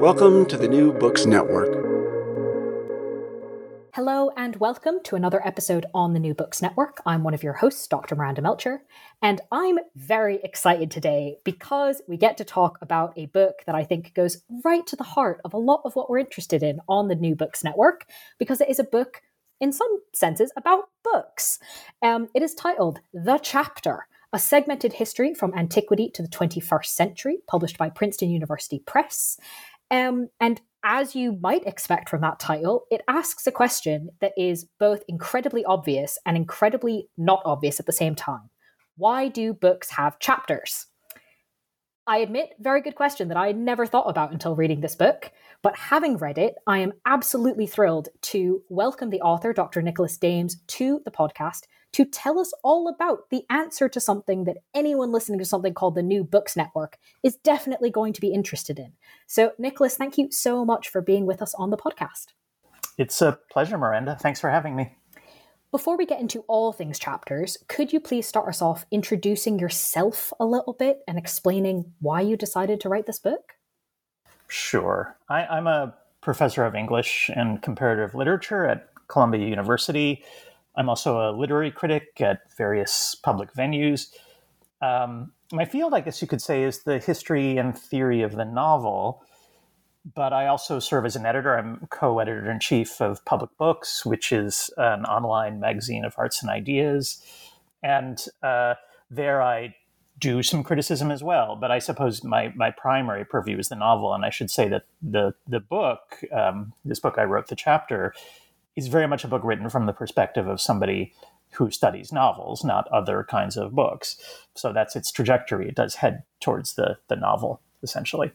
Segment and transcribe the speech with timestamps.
[0.00, 1.72] Welcome to the New Books Network.
[3.94, 7.00] Hello, and welcome to another episode on the New Books Network.
[7.06, 8.14] I'm one of your hosts, Dr.
[8.14, 8.82] Miranda Melcher,
[9.22, 13.84] and I'm very excited today because we get to talk about a book that I
[13.84, 17.08] think goes right to the heart of a lot of what we're interested in on
[17.08, 18.04] the New Books Network,
[18.38, 19.22] because it is a book,
[19.60, 21.58] in some senses, about books.
[22.02, 27.38] Um, it is titled The Chapter a segmented history from antiquity to the 21st century,
[27.46, 29.38] published by Princeton University Press.
[29.90, 34.66] Um, and as you might expect from that title, it asks a question that is
[34.78, 38.50] both incredibly obvious and incredibly not obvious at the same time.
[38.96, 40.86] Why do books have chapters?
[42.08, 45.32] I admit, very good question that I never thought about until reading this book.
[45.62, 49.82] But having read it, I am absolutely thrilled to welcome the author, Dr.
[49.82, 51.62] Nicholas Dames, to the podcast
[51.96, 55.94] to tell us all about the answer to something that anyone listening to something called
[55.94, 58.92] the New Books Network is definitely going to be interested in.
[59.26, 62.34] So, Nicholas, thank you so much for being with us on the podcast.
[62.98, 64.14] It's a pleasure, Miranda.
[64.20, 64.94] Thanks for having me.
[65.70, 70.34] Before we get into all things chapters, could you please start us off introducing yourself
[70.38, 73.54] a little bit and explaining why you decided to write this book?
[74.48, 75.16] Sure.
[75.30, 80.22] I, am a professor of English and comparative literature at Columbia University.
[80.76, 84.08] I'm also a literary critic at various public venues.
[84.82, 88.44] Um, my field, I guess you could say, is the history and theory of the
[88.44, 89.22] novel.
[90.14, 91.58] But I also serve as an editor.
[91.58, 96.42] I'm co editor in chief of Public Books, which is an online magazine of arts
[96.42, 97.20] and ideas.
[97.82, 98.74] And uh,
[99.10, 99.74] there I
[100.18, 101.56] do some criticism as well.
[101.56, 104.14] But I suppose my, my primary purview is the novel.
[104.14, 108.14] And I should say that the, the book, um, this book I wrote, The Chapter,
[108.76, 111.12] is very much a book written from the perspective of somebody
[111.52, 114.16] who studies novels, not other kinds of books.
[114.54, 115.68] So that's its trajectory.
[115.68, 118.32] It does head towards the, the novel, essentially.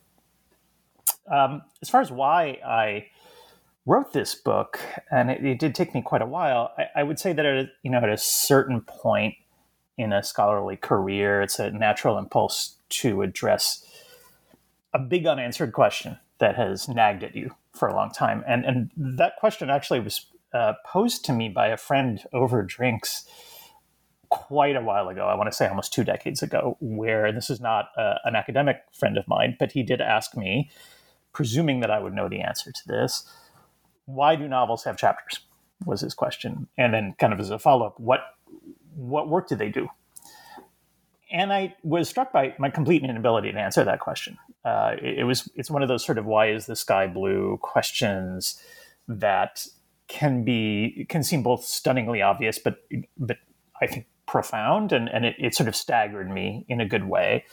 [1.32, 3.08] Um, as far as why I
[3.86, 4.80] wrote this book,
[5.12, 7.70] and it, it did take me quite a while, I, I would say that at,
[7.84, 9.36] you know, at a certain point
[9.98, 13.86] in a scholarly career, it's a natural impulse to address
[14.94, 18.44] a big unanswered question that has nagged at you for a long time.
[18.48, 23.26] And, and that question actually was uh, posed to me by a friend over drinks
[24.30, 25.28] quite a while ago.
[25.28, 28.78] I want to say almost two decades ago, where this is not uh, an academic
[28.92, 30.70] friend of mine, but he did ask me,
[31.34, 33.28] presuming that I would know the answer to this,
[34.06, 35.42] why do novels have chapters?
[35.86, 38.20] Was his question, and then kind of as a follow up, what
[38.96, 39.88] what work do they do?
[41.32, 44.38] And I was struck by my complete inability to answer that question.
[44.64, 47.58] Uh, it, it was it's one of those sort of why is the sky blue
[47.62, 48.62] questions
[49.08, 49.66] that
[50.12, 52.84] can be can seem both stunningly obvious, but
[53.18, 53.38] but
[53.82, 57.46] I think profound, and and it, it sort of staggered me in a good way.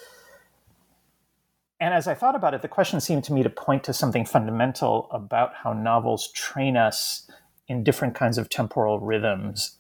[1.81, 4.25] And as I thought about it, the question seemed to me to point to something
[4.25, 7.31] fundamental about how novels train us
[7.69, 9.79] in different kinds of temporal rhythms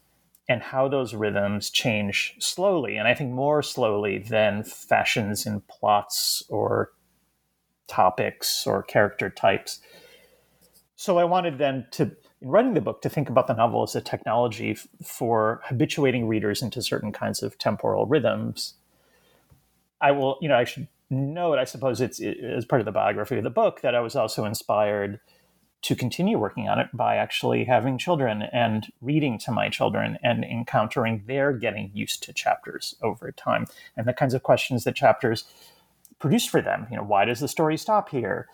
[0.48, 2.96] and how those rhythms change slowly.
[2.96, 6.92] And I think more slowly than fashions in plots or
[7.88, 9.80] topics or character types.
[10.94, 13.94] So I wanted then to in writing the book to think about the novel as
[13.94, 18.75] a technology f- for habituating readers into certain kinds of temporal rhythms.
[20.00, 22.93] I will, you know, I should note, I suppose it's it, as part of the
[22.93, 25.20] biography of the book, that I was also inspired
[25.81, 30.44] to continue working on it by actually having children and reading to my children and
[30.44, 33.64] encountering their getting used to chapters over time
[33.96, 35.44] and the kinds of questions that chapters
[36.19, 36.88] produce for them.
[36.90, 38.49] You know, why does the story stop here?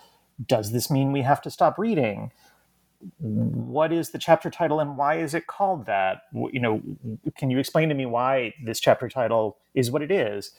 [0.45, 2.31] Does this mean we have to stop reading?
[3.19, 6.23] What is the chapter title and why is it called that?
[6.33, 6.83] You know,
[7.37, 10.53] can you explain to me why this chapter title is what it is?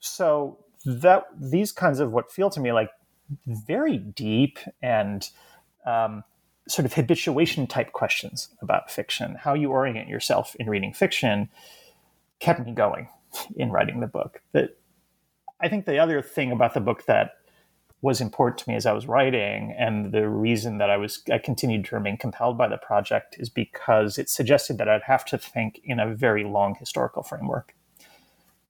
[0.00, 2.90] So that these kinds of what feel to me like
[3.46, 5.28] very deep and
[5.84, 6.22] um,
[6.68, 11.48] sort of habituation type questions about fiction, how you orient yourself in reading fiction,
[12.40, 13.08] kept me going
[13.56, 14.42] in writing the book.
[14.52, 14.78] But
[15.60, 17.32] I think the other thing about the book that
[18.02, 21.38] was important to me as I was writing, and the reason that I was I
[21.38, 25.38] continued to remain compelled by the project is because it suggested that I'd have to
[25.38, 27.74] think in a very long historical framework,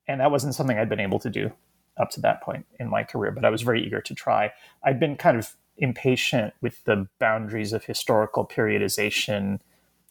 [0.07, 1.53] and that wasn't something I'd been able to do
[1.99, 3.31] up to that point in my career.
[3.31, 4.53] But I was very eager to try.
[4.85, 9.61] I'd been kind of impatient with the boundaries of historical periodization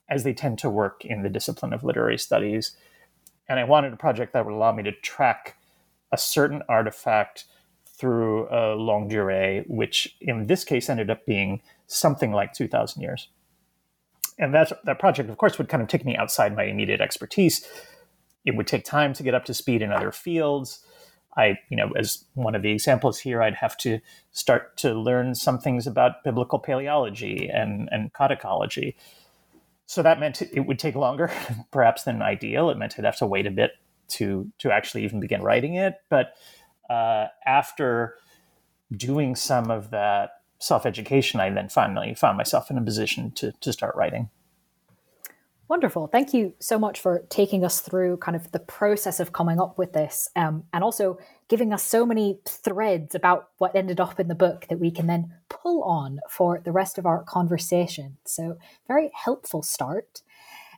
[0.10, 2.76] as they tend to work in the discipline of literary studies.
[3.48, 5.58] And I wanted a project that would allow me to track
[6.12, 7.46] a certain artifact
[7.98, 13.30] through a longue durée, which in this case ended up being something like 2,000 years.
[14.38, 17.66] And that, that project, of course, would kind of take me outside my immediate expertise.
[18.44, 20.86] It would take time to get up to speed in other fields.
[21.38, 24.00] I, you know, as one of the examples here, I'd have to
[24.32, 28.96] start to learn some things about biblical paleology and, and codicology.
[29.86, 31.32] So that meant it would take longer,
[31.72, 32.70] perhaps than ideal.
[32.70, 33.72] It meant I'd have to wait a bit
[34.08, 35.96] to to actually even begin writing it.
[36.10, 36.34] But
[36.90, 38.16] uh, after
[38.96, 43.52] doing some of that self education, I then finally found myself in a position to
[43.62, 44.30] to start writing.
[45.68, 46.08] Wonderful.
[46.08, 49.80] Thank you so much for taking us through kind of the process of coming up
[49.80, 51.18] with this um, and also
[51.48, 55.08] giving us so many threads about what ended up in the book that we can
[55.08, 58.18] then pull on for the rest of our conversation.
[58.26, 60.22] So, very helpful start.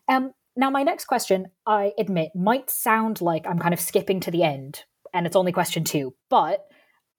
[0.07, 4.31] Um, now, my next question, I admit, might sound like I'm kind of skipping to
[4.31, 4.85] the end
[5.17, 6.67] and it's only question two, but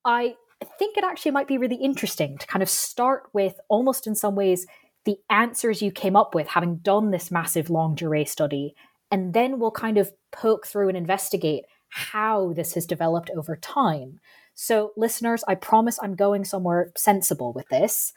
[0.05, 0.37] I
[0.79, 4.37] think it actually might be really interesting to kind of start with almost in some
[4.37, 4.67] ways
[5.05, 8.75] the answers you came up with having done this massive longue durée study.
[9.11, 14.21] And then we'll kind of poke through and investigate how this has developed over time.
[14.55, 18.13] So, listeners, I promise I'm going somewhere sensible with this.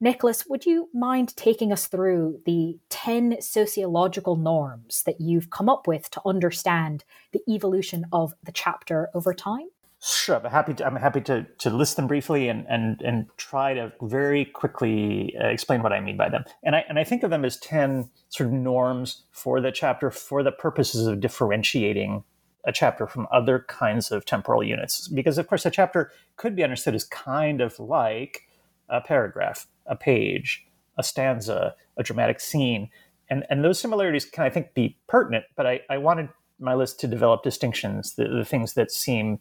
[0.00, 5.86] Nicholas, would you mind taking us through the 10 sociological norms that you've come up
[5.86, 9.68] with to understand the evolution of the chapter over time?
[10.02, 13.72] Sure, I'm happy to, I'm happy to, to list them briefly and, and, and try
[13.72, 16.44] to very quickly uh, explain what I mean by them.
[16.62, 20.10] And I, and I think of them as 10 sort of norms for the chapter
[20.10, 22.22] for the purposes of differentiating
[22.66, 25.08] a chapter from other kinds of temporal units.
[25.08, 28.42] Because, of course, a chapter could be understood as kind of like
[28.88, 30.66] a paragraph, a page,
[30.98, 32.90] a stanza, a dramatic scene.
[33.28, 36.28] And, and those similarities can, I think, be pertinent, but I, I wanted
[36.58, 39.40] my list to develop distinctions, the, the things that seem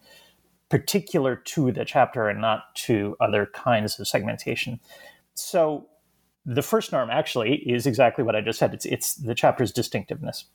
[0.70, 4.80] particular to the chapter and not to other kinds of segmentation.
[5.36, 5.88] So
[6.46, 8.74] the first norm actually is exactly what I just said.
[8.74, 10.46] It's it's the chapter's distinctiveness.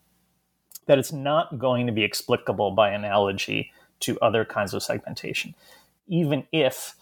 [0.86, 5.54] That it's not going to be explicable by analogy to other kinds of segmentation,
[6.08, 6.94] even if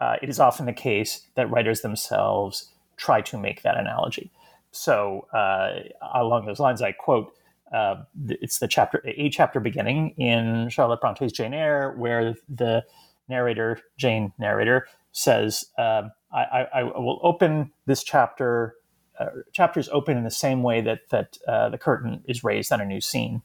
[0.00, 4.30] uh, it is often the case that writers themselves try to make that analogy.
[4.70, 5.80] So uh,
[6.14, 7.32] along those lines, I quote
[7.72, 12.84] uh, it's the chapter a chapter beginning in Charlotte Bronte's Jane Eyre, where the
[13.28, 18.74] narrator, Jane narrator, says, um, I, I, I, will open this chapter."
[19.18, 22.80] Uh, chapters open in the same way that that uh, the curtain is raised on
[22.80, 23.42] a new scene,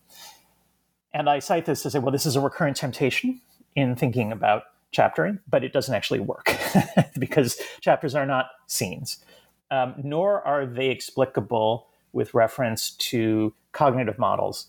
[1.14, 3.42] and I cite this to say, well, this is a recurrent temptation
[3.76, 6.56] in thinking about chaptering, but it doesn't actually work
[7.20, 9.18] because chapters are not scenes,
[9.72, 14.68] um, nor are they explicable with reference to cognitive models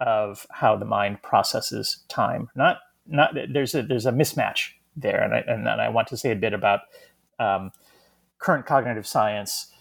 [0.00, 2.48] of how the mind processes time.
[2.56, 6.32] Not not there's a there's a mismatch there, and I, and, I want to say
[6.32, 6.80] a bit about
[7.38, 7.70] um,
[8.38, 9.72] current cognitive science.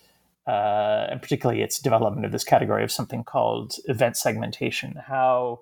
[0.48, 5.60] Uh, and particularly its development of this category of something called event segmentation, how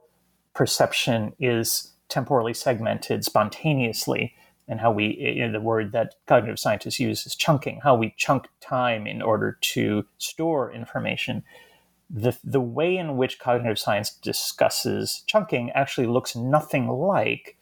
[0.54, 4.34] perception is temporally segmented spontaneously,
[4.68, 8.14] and how we, you know, the word that cognitive scientists use is chunking, how we
[8.18, 11.44] chunk time in order to store information
[12.14, 17.58] the, the way in which cognitive science discusses chunking actually looks nothing like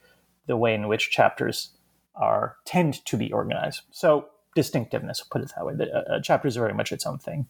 [0.46, 1.72] the way in which chapters
[2.16, 3.84] are tend to be organized.
[3.92, 5.76] So distinctiveness, put it that way.
[5.76, 7.48] The, uh, chapters are very much its own thing.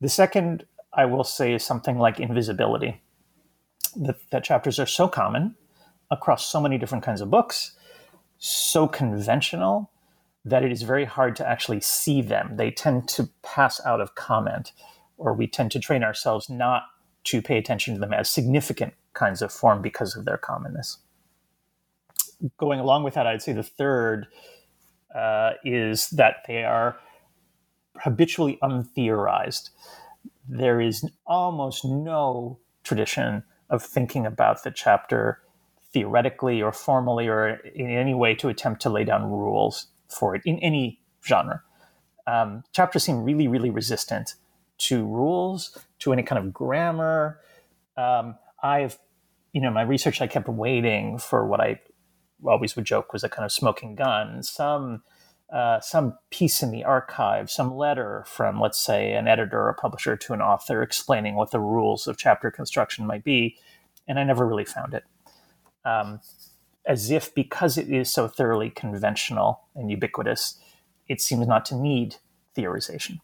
[0.00, 0.64] The second,
[0.94, 3.02] I will say, is something like invisibility.
[3.96, 5.56] That, that chapters are so common
[6.12, 7.72] across so many different kinds of books,
[8.38, 9.90] so conventional
[10.44, 12.56] that it is very hard to actually see them.
[12.56, 14.72] They tend to pass out of comment,
[15.16, 16.82] or we tend to train ourselves not
[17.24, 20.98] to pay attention to them as significant kinds of form because of their commonness.
[22.58, 24.26] Going along with that, I'd say the third
[25.14, 26.96] uh, is that they are
[27.98, 29.70] habitually untheorized.
[30.48, 35.40] There is almost no tradition of thinking about the chapter
[35.92, 40.42] theoretically or formally or in any way to attempt to lay down rules for it
[40.44, 41.62] in any genre.
[42.26, 44.34] Um, chapters seem really, really resistant
[44.78, 47.40] to rules, to any kind of grammar.
[47.96, 48.98] Um, I've,
[49.52, 51.80] you know, my research, I kept waiting for what I
[52.44, 55.02] always would joke was a kind of smoking gun, some
[55.52, 60.16] uh, some piece in the archive, some letter from, let's say, an editor or publisher
[60.16, 63.58] to an author explaining what the rules of chapter construction might be,
[64.08, 65.04] and I never really found it.
[65.84, 66.20] Um,
[66.84, 70.58] as if because it is so thoroughly conventional and ubiquitous,
[71.08, 72.16] it seems not to need
[72.56, 73.20] theorization.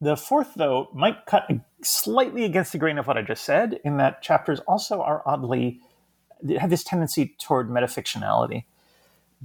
[0.00, 1.48] The fourth, though, might cut
[1.82, 5.80] slightly against the grain of what I just said, in that chapters also are oddly
[6.58, 8.64] have this tendency toward metafictionality.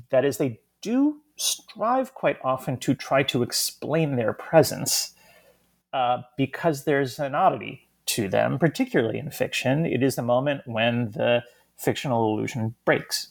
[0.10, 5.14] That is, they do strive quite often to try to explain their presence
[5.94, 9.86] uh, because there's an oddity to them, particularly in fiction.
[9.86, 11.44] It is the moment when the
[11.78, 13.30] fictional illusion breaks.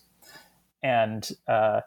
[0.82, 1.80] And uh,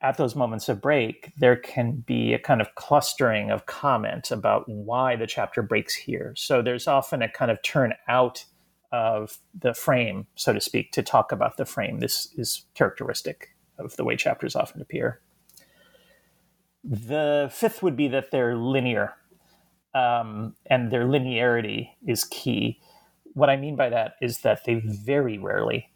[0.00, 4.68] at those moments of break, there can be a kind of clustering of comment about
[4.68, 6.32] why the chapter breaks here.
[6.36, 8.44] So there's often a kind of turn out
[8.92, 12.00] of the frame, so to speak, to talk about the frame.
[12.00, 15.20] This is characteristic of the way chapters often appear.
[16.82, 19.14] The fifth would be that they're linear,
[19.94, 22.80] um, and their linearity is key.
[23.34, 25.90] What I mean by that is that they very rarely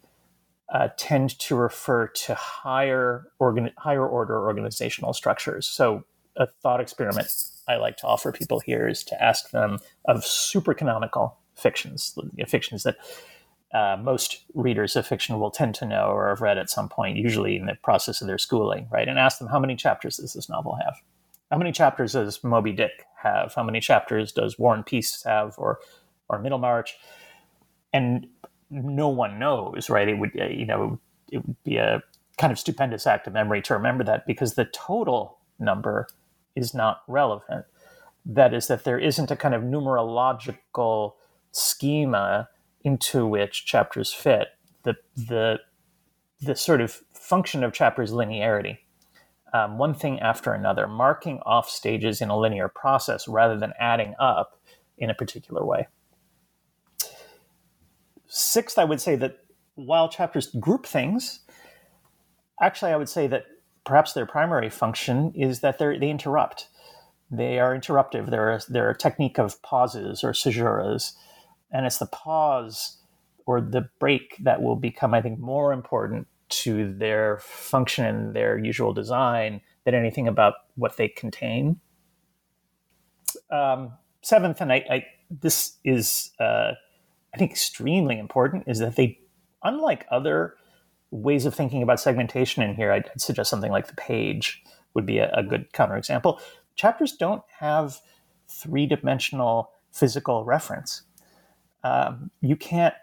[0.73, 5.67] uh, tend to refer to higher organ- higher order organizational structures.
[5.67, 6.03] So,
[6.37, 7.29] a thought experiment
[7.67, 12.83] I like to offer people here is to ask them of super canonical fictions, fictions
[12.83, 12.97] that
[13.73, 17.17] uh, most readers of fiction will tend to know or have read at some point,
[17.17, 19.07] usually in the process of their schooling, right?
[19.07, 20.95] And ask them how many chapters does this novel have?
[21.55, 23.53] How many chapters does Moby Dick have?
[23.55, 25.79] How many chapters does War and Peace have, or
[26.27, 26.97] or Middlemarch?
[27.93, 28.27] And
[28.69, 30.09] no one knows, right?
[30.09, 30.99] It would, uh, you know,
[31.31, 32.03] it would be a
[32.37, 36.09] kind of stupendous act of memory to remember that because the total number
[36.57, 37.65] is not relevant.
[38.25, 41.13] That is, that there isn't a kind of numerological
[41.53, 42.49] schema
[42.83, 44.49] into which chapters fit.
[44.83, 45.61] The the
[46.41, 48.79] the sort of function of chapters linearity,
[49.55, 54.15] um, one thing after another, marking off stages in a linear process rather than adding
[54.19, 54.59] up
[54.97, 55.87] in a particular way.
[58.27, 59.39] Sixth, I would say that
[59.75, 61.41] while chapters group things,
[62.61, 63.45] actually, I would say that
[63.85, 66.67] perhaps their primary function is that they interrupt.
[67.31, 68.29] They are interruptive.
[68.29, 71.13] They're, they're a technique of pauses or caesuras
[71.71, 72.97] and it's the pause
[73.45, 78.57] or the break that will become, I think, more important to their function and their
[78.57, 81.79] usual design than anything about what they contain.
[83.49, 86.71] Um, seventh, and I, I this is, uh,
[87.33, 89.19] I think, extremely important, is that they,
[89.63, 90.55] unlike other
[91.11, 95.19] ways of thinking about segmentation in here, I'd, suggest something like the page would be
[95.19, 96.39] a, a good counterexample.
[96.75, 97.99] Chapters don't have
[98.47, 101.03] three dimensional physical reference
[101.85, 102.95] um, you can't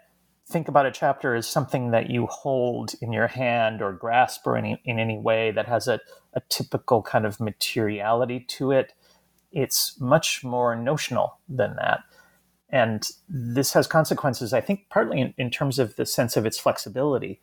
[0.53, 4.55] think about a chapter as something that you hold in your hand or grasp or
[4.55, 5.99] any, in any way that has a,
[6.33, 8.93] a typical kind of materiality to it.
[9.51, 12.01] It's much more notional than that.
[12.69, 16.57] And this has consequences, I think, partly in, in terms of the sense of its
[16.57, 17.41] flexibility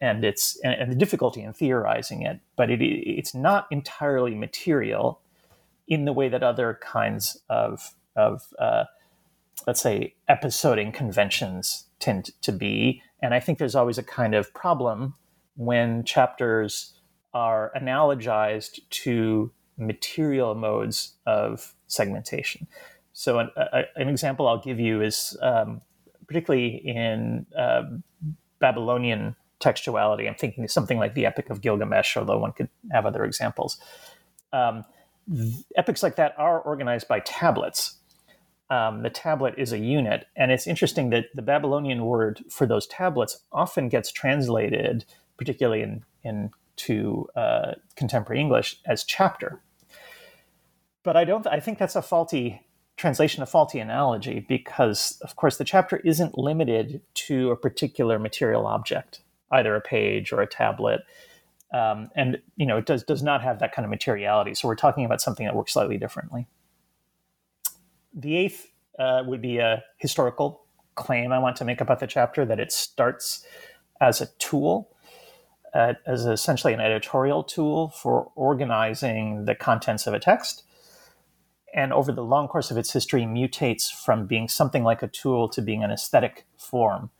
[0.00, 2.40] and its and, and the difficulty in theorizing it.
[2.56, 5.20] But it, it's not entirely material
[5.88, 8.84] in the way that other kinds of of uh,
[9.66, 13.02] let's say, episoding conventions tend to be.
[13.20, 15.14] And I think there's always a kind of problem
[15.56, 16.94] when chapters
[17.34, 22.66] are analogized to material modes of segmentation.
[23.12, 25.80] So, an, a, an example I'll give you is um,
[26.26, 27.82] particularly in uh,
[28.60, 30.28] Babylonian textuality.
[30.28, 33.78] I'm thinking of something like the Epic of Gilgamesh, although one could have other examples.
[34.52, 34.84] Um,
[35.76, 37.97] epics like that are organized by tablets
[38.70, 40.26] um, the tablet is a unit.
[40.36, 45.04] And it's interesting that the Babylonian word for those tablets often gets translated,
[45.36, 45.82] particularly
[46.22, 49.60] in, to uh, contemporary English, as chapter.
[51.02, 51.46] But I don't.
[51.46, 52.60] I think that's a faulty
[52.96, 58.66] translation a faulty analogy because, of course, the chapter isn't limited to a particular material
[58.66, 59.22] object,
[59.52, 61.02] either a page or a tablet.
[61.72, 64.54] Um, and you know it does does not have that kind of materiality.
[64.54, 66.46] So we're talking about something that works slightly differently.
[68.14, 70.62] The eighth uh, would be a historical
[70.94, 73.46] claim I want to make about the chapter that it starts
[74.00, 74.90] as a tool,
[75.74, 80.64] uh, as essentially an editorial tool for organizing the contents of a text.
[81.74, 85.48] And over the long course of its history, mutates from being something like a tool
[85.50, 87.10] to being an aesthetic form.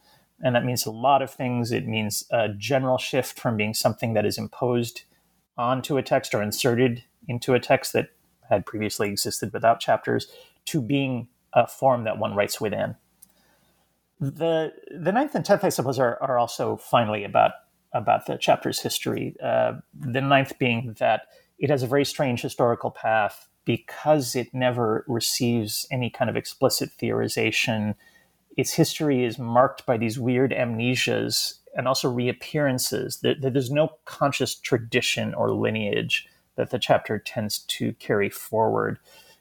[0.41, 1.71] And that means a lot of things.
[1.71, 5.03] It means a general shift from being something that is imposed
[5.57, 8.11] onto a text or inserted into a text that
[8.49, 10.29] had previously existed without chapters
[10.69, 12.97] to being a form that one writes within.
[14.21, 17.53] The the ninth and tenth, I suppose, are, are also finally about
[17.93, 19.37] about the chapter's history.
[19.43, 21.23] Uh, the ninth being that
[21.59, 26.91] it has a very strange historical path because it never receives any kind of explicit
[27.01, 27.95] theorization.
[28.57, 33.19] Its history is marked by these weird amnesias and also reappearances.
[33.21, 38.99] There, there's no conscious tradition or lineage that the chapter tends to carry forward.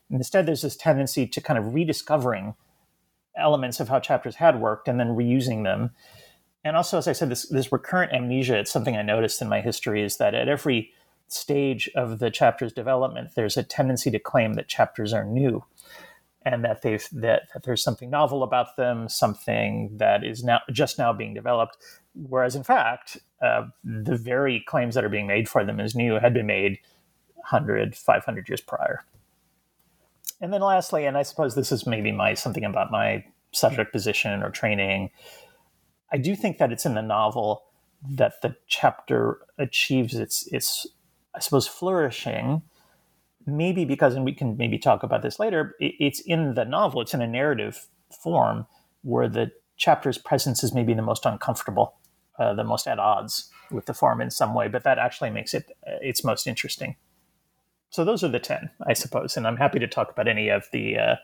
[0.10, 2.56] Instead, there's this tendency to kind of rediscovering
[3.38, 5.92] elements of how chapters had worked and then reusing them.
[6.64, 9.62] And also, as I said, this, this recurrent amnesia, it's something I noticed in my
[9.62, 10.92] history is that at every
[11.28, 15.64] stage of the chapter's development, there's a tendency to claim that chapters are new
[16.44, 20.98] and that they've that, that there's something novel about them, something that is now just
[20.98, 21.78] now being developed.
[22.14, 26.16] Whereas in fact, uh, the very claims that are being made for them as new
[26.16, 26.80] had been made
[27.36, 29.04] 100, 500 years prior.
[30.40, 34.44] And then lastly, and I suppose this is maybe my something about my subject position
[34.44, 35.10] or training,
[36.12, 37.64] I do think that it's in the novel
[38.10, 40.86] that the chapter achieves its its
[41.34, 42.62] I suppose flourishing.
[43.50, 45.76] Maybe because, and we can maybe talk about this later.
[45.80, 47.00] It's in the novel.
[47.00, 47.88] It's in a narrative
[48.22, 48.68] form
[49.04, 51.96] where the chapter's presence is maybe the most uncomfortable,
[52.38, 54.68] uh, the most at odds with the form in some way.
[54.68, 56.98] But that actually makes it uh, its most interesting
[57.90, 60.68] so those are the 10 i suppose and i'm happy to talk about any of
[60.72, 61.16] the uh,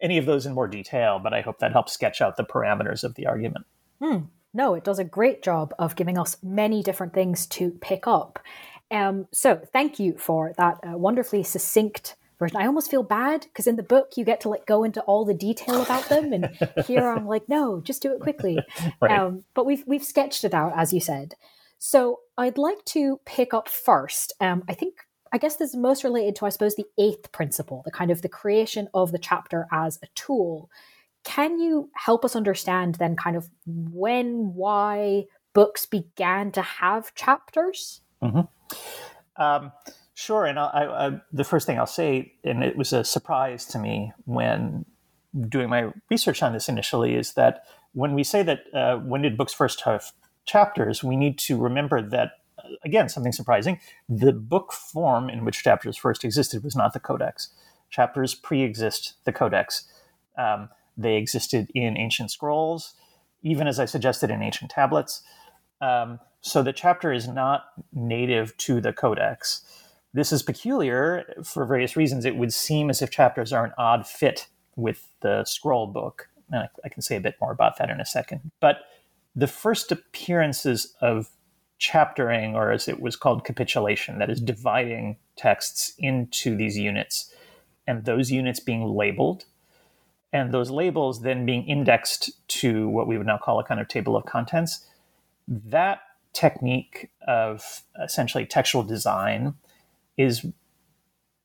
[0.00, 3.04] any of those in more detail but i hope that helps sketch out the parameters
[3.04, 3.66] of the argument
[4.02, 4.18] hmm.
[4.54, 8.38] no it does a great job of giving us many different things to pick up
[8.90, 13.66] um, so thank you for that uh, wonderfully succinct version i almost feel bad because
[13.66, 16.48] in the book you get to like go into all the detail about them and
[16.86, 18.58] here i'm like no just do it quickly
[19.02, 19.18] right.
[19.18, 21.34] um, but we've we've sketched it out as you said
[21.78, 24.32] so I'd like to pick up first.
[24.40, 24.94] Um, I think
[25.32, 28.22] I guess this is most related to, I suppose, the eighth principle, the kind of
[28.22, 30.70] the creation of the chapter as a tool.
[31.24, 38.00] Can you help us understand then kind of when, why books began to have chapters?
[38.22, 39.42] Mm-hmm.
[39.42, 39.72] Um,
[40.14, 40.46] sure.
[40.46, 44.12] And I, I, the first thing I'll say, and it was a surprise to me
[44.24, 44.84] when
[45.48, 49.36] doing my research on this initially, is that when we say that uh, when did
[49.36, 50.12] books first have
[50.46, 52.32] chapters, we need to remember that
[52.84, 53.80] again, something surprising.
[54.08, 57.50] The book form in which chapters first existed was not the codex.
[57.90, 59.84] Chapters pre exist the codex.
[60.36, 62.94] Um, they existed in ancient scrolls,
[63.42, 65.22] even as I suggested in ancient tablets.
[65.80, 69.64] Um, so the chapter is not native to the codex.
[70.12, 72.24] This is peculiar for various reasons.
[72.24, 76.28] It would seem as if chapters are an odd fit with the scroll book.
[76.50, 78.50] And I, I can say a bit more about that in a second.
[78.60, 78.78] But
[79.36, 81.28] the first appearances of
[81.78, 87.32] chaptering, or as it was called, capitulation, that is dividing texts into these units,
[87.86, 89.44] and those units being labeled,
[90.32, 93.88] and those labels then being indexed to what we would now call a kind of
[93.88, 94.84] table of contents.
[95.46, 96.00] That
[96.34, 99.54] technique of essentially textual design
[100.16, 100.44] is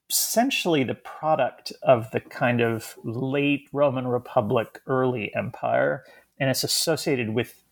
[0.09, 6.03] essentially the product of the kind of late Roman Republic, early empire,
[6.39, 7.62] and it's associated with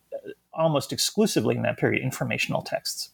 [0.54, 3.10] almost exclusively in that period informational texts.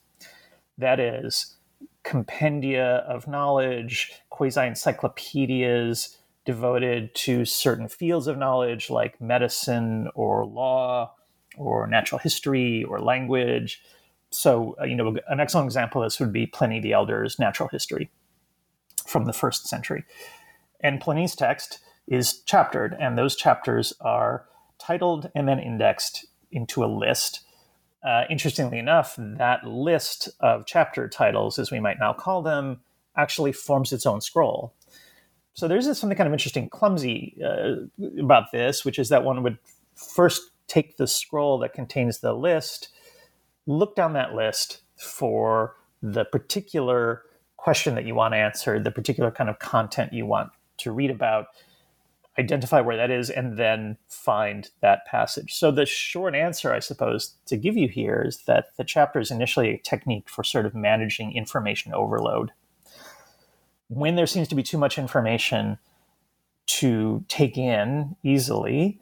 [0.77, 1.55] That is,
[2.03, 11.13] compendia of knowledge, quasi encyclopedias devoted to certain fields of knowledge like medicine or law
[11.57, 13.81] or natural history or language.
[14.29, 17.69] So, uh, you know, an excellent example of this would be Pliny the Elder's Natural
[17.69, 18.09] History
[19.05, 20.05] from the first century.
[20.79, 24.45] And Pliny's text is chaptered, and those chapters are
[24.79, 27.41] titled and then indexed into a list.
[28.07, 32.79] Uh, interestingly enough, that list of chapter titles, as we might now call them,
[33.17, 34.73] actually forms its own scroll.
[35.53, 37.87] So there's something kind of interesting, clumsy uh,
[38.19, 39.57] about this, which is that one would
[39.95, 42.89] first take the scroll that contains the list,
[43.65, 47.23] look down that list for the particular
[47.57, 51.47] question that you want answered, the particular kind of content you want to read about,
[52.39, 55.53] identify where that is, and then find that passage.
[55.53, 59.31] So, the short answer, I suppose, to give you here is that the chapter is
[59.31, 62.51] initially a technique for sort of managing information overload.
[63.89, 65.79] When there seems to be too much information
[66.67, 68.99] to take in easily,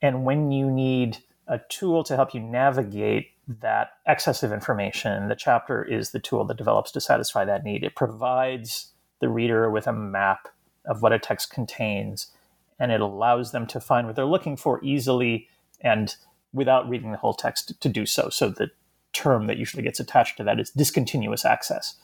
[0.00, 5.84] and when you need a tool to help you navigate that excessive information, the chapter
[5.84, 7.84] is the tool that develops to satisfy that need.
[7.84, 10.48] It provides the reader with a map
[10.86, 12.28] of what a text contains,
[12.82, 15.46] and it allows them to find what they're looking for easily
[15.80, 16.16] and
[16.52, 18.28] without reading the whole text to do so.
[18.28, 18.72] So the
[19.12, 21.94] term that usually gets attached to that is discontinuous access.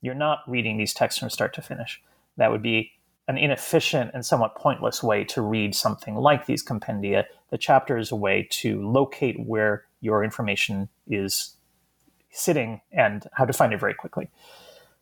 [0.00, 2.00] You're not reading these texts from start to finish.
[2.36, 2.92] That would be
[3.26, 7.24] an inefficient and somewhat pointless way to read something like these compendia.
[7.50, 11.56] The chapter is a way to locate where your information is
[12.30, 14.30] sitting and how to find it very quickly.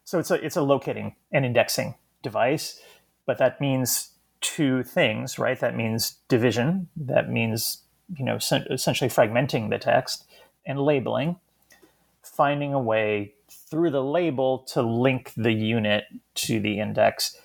[0.04, 2.80] So it's a it's a locating and indexing device,
[3.26, 5.58] but that means two things, right?
[5.58, 6.88] That means division.
[6.96, 7.82] That means
[8.16, 10.24] you know essentially fragmenting the text
[10.64, 11.36] and labeling,
[12.22, 17.36] finding a way through the label to link the unit to the index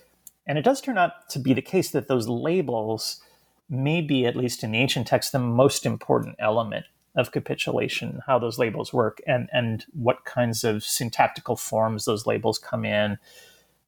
[0.48, 3.22] and it does turn out to be the case that those labels
[3.70, 8.40] may be, at least in the ancient text, the most important element of capitulation, how
[8.40, 13.18] those labels work, and, and what kinds of syntactical forms those labels come in,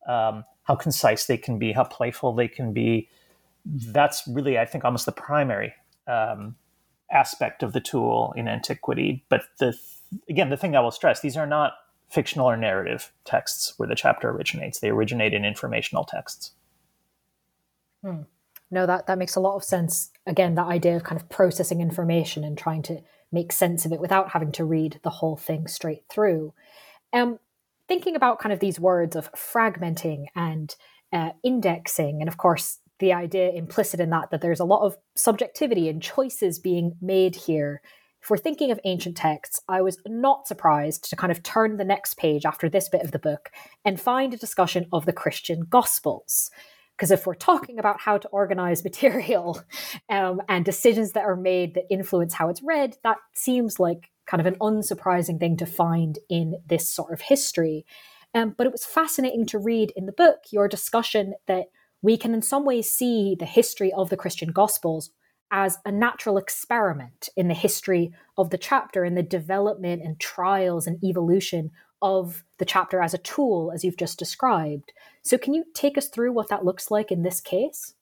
[0.07, 3.09] um, how concise they can be, how playful they can be.
[3.65, 5.73] That's really, I think, almost the primary
[6.07, 6.55] um,
[7.11, 9.23] aspect of the tool in antiquity.
[9.29, 9.77] But the
[10.29, 11.73] again, the thing I will stress: these are not
[12.09, 14.79] fictional or narrative texts where the chapter originates.
[14.79, 16.51] They originate in informational texts.
[18.03, 18.23] Hmm.
[18.69, 20.11] No, that, that makes a lot of sense.
[20.25, 23.99] Again, that idea of kind of processing information and trying to make sense of it
[23.99, 26.53] without having to read the whole thing straight through.
[27.11, 27.39] Um,
[27.93, 30.75] thinking about kind of these words of fragmenting and
[31.11, 34.97] uh, indexing, and of course, the idea implicit in that that there's a lot of
[35.15, 37.81] subjectivity and choices being made here
[38.23, 41.83] if we're thinking of ancient texts, I was not surprised to kind of turn the
[41.83, 43.49] next page after this bit of the book
[43.83, 46.49] and find a discussion of the Christian Gospels.
[46.95, 49.61] Because if we're talking about how to organize material
[50.09, 54.41] um, and decisions that are made that influence how it's read, that seems like kind
[54.41, 57.85] of an unsurprising thing to find in this sort of history.
[58.33, 61.65] Um, but it was fascinating to read in the book your discussion that
[62.01, 65.11] we can, in some ways, see the history of the Christian Gospels
[65.51, 70.87] as a natural experiment in the history of the chapter and the development and trials
[70.87, 71.69] and evolution
[72.01, 74.91] of the chapter as a tool, as you've just described.
[75.21, 77.93] So, can you take us through what that looks like in this case?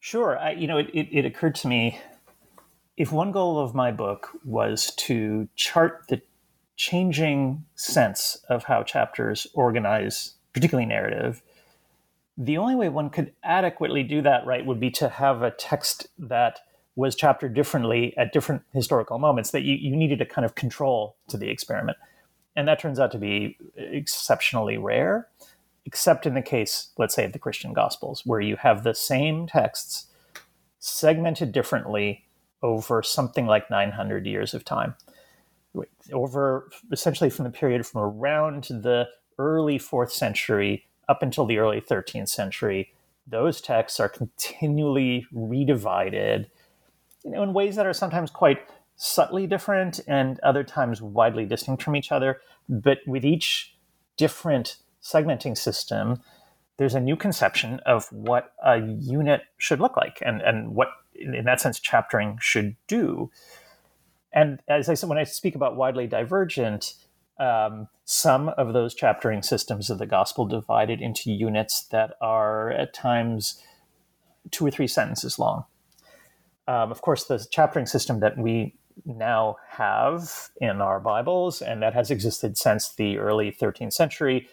[0.00, 0.38] Sure.
[0.38, 1.98] I, you know, it, it, it occurred to me
[2.96, 6.22] if one goal of my book was to chart the
[6.76, 11.42] changing sense of how chapters organize, particularly narrative,
[12.36, 16.08] the only way one could adequately do that right would be to have a text
[16.18, 16.60] that
[16.96, 21.16] was chaptered differently at different historical moments that you, you needed a kind of control
[21.28, 21.96] to the experiment.
[22.56, 25.28] And that turns out to be exceptionally rare,
[25.84, 29.48] except in the case, let's say, of the Christian Gospels, where you have the same
[29.48, 30.06] texts
[30.78, 32.24] segmented differently
[32.64, 34.96] over something like 900 years of time.
[36.12, 39.06] Over essentially from the period from around the
[39.38, 42.92] early fourth century up until the early 13th century,
[43.26, 46.46] those texts are continually redivided
[47.24, 48.58] you know, in ways that are sometimes quite
[48.96, 52.40] subtly different and other times widely distinct from each other.
[52.68, 53.76] But with each
[54.16, 56.22] different segmenting system,
[56.76, 61.44] there's a new conception of what a unit should look like and, and what, in
[61.44, 63.30] that sense, chaptering should do.
[64.32, 66.94] And as I said, when I speak about widely divergent,
[67.38, 72.92] um, some of those chaptering systems of the gospel divided into units that are at
[72.92, 73.62] times
[74.50, 75.64] two or three sentences long.
[76.66, 78.74] Um, of course, the chaptering system that we
[79.04, 84.48] now have in our Bibles and that has existed since the early 13th century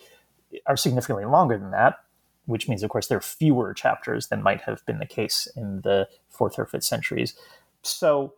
[0.65, 1.99] are significantly longer than that,
[2.45, 5.81] which means, of course, there are fewer chapters than might have been the case in
[5.81, 7.33] the fourth or fifth centuries.
[7.83, 8.33] So,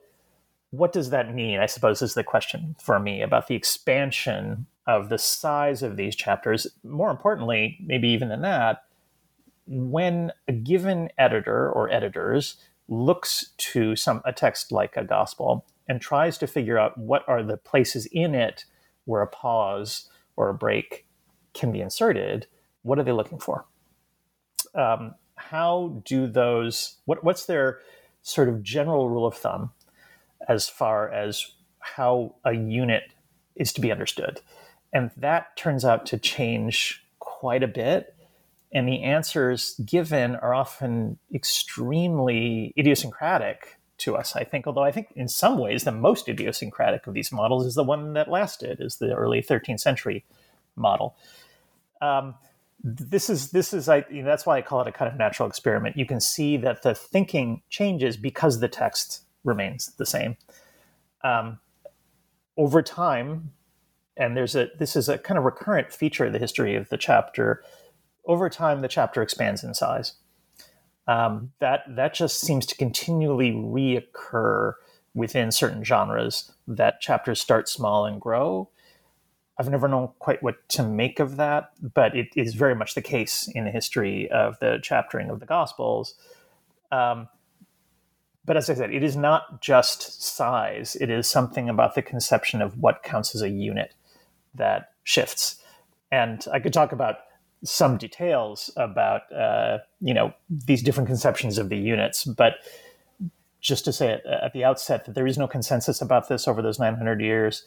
[0.72, 1.60] what does that mean?
[1.60, 6.16] I suppose is the question for me about the expansion of the size of these
[6.16, 6.68] chapters.
[6.84, 8.84] More importantly, maybe even than that,
[9.68, 16.02] when a given editor or editors looks to some a text like a gospel and
[16.02, 18.66] tries to figure out what are the places in it
[19.06, 21.06] where a pause or a break
[21.54, 22.48] can be inserted,
[22.82, 23.66] what are they looking for?
[24.76, 26.98] Um, how do those?
[27.06, 27.80] What, what's their
[28.24, 29.72] sort of general rule of thumb
[30.48, 33.14] as far as how a unit
[33.56, 34.42] is to be understood.
[34.92, 38.16] And that turns out to change quite a bit.
[38.76, 44.66] and the answers given are often extremely idiosyncratic to us, I think.
[44.66, 48.14] Although I think in some ways the most idiosyncratic of these models is the one
[48.14, 50.26] that lasted, is the early 13th century
[50.76, 51.16] model.
[52.02, 52.34] Um,
[52.84, 55.18] this is this is I you know, that's why I call it a kind of
[55.18, 55.98] natural experiment.
[55.98, 60.38] You can see that the thinking changes because the text remains the same.
[61.24, 61.60] Um,
[62.58, 63.54] over time,
[64.18, 66.98] and there's a this is a kind of recurrent feature of the history of the
[66.98, 67.64] chapter.
[68.26, 70.14] Over time, the chapter expands in size.
[71.08, 74.74] Um, that that just seems to continually reoccur
[75.14, 76.52] within certain genres.
[76.68, 78.70] That chapters start small and grow.
[79.58, 83.02] I've never known quite what to make of that, but it is very much the
[83.02, 86.16] case in the history of the chaptering of the Gospels.
[86.92, 87.28] Um,
[88.46, 92.62] but as I said, it is not just size, it is something about the conception
[92.62, 93.94] of what counts as a unit
[94.56, 95.62] that shifts.
[96.12, 97.18] And I could talk about
[97.64, 102.56] some details about uh, you know these different conceptions of the units, but
[103.62, 106.62] just to say at, at the outset that there is no consensus about this over
[106.62, 107.64] those 900 years,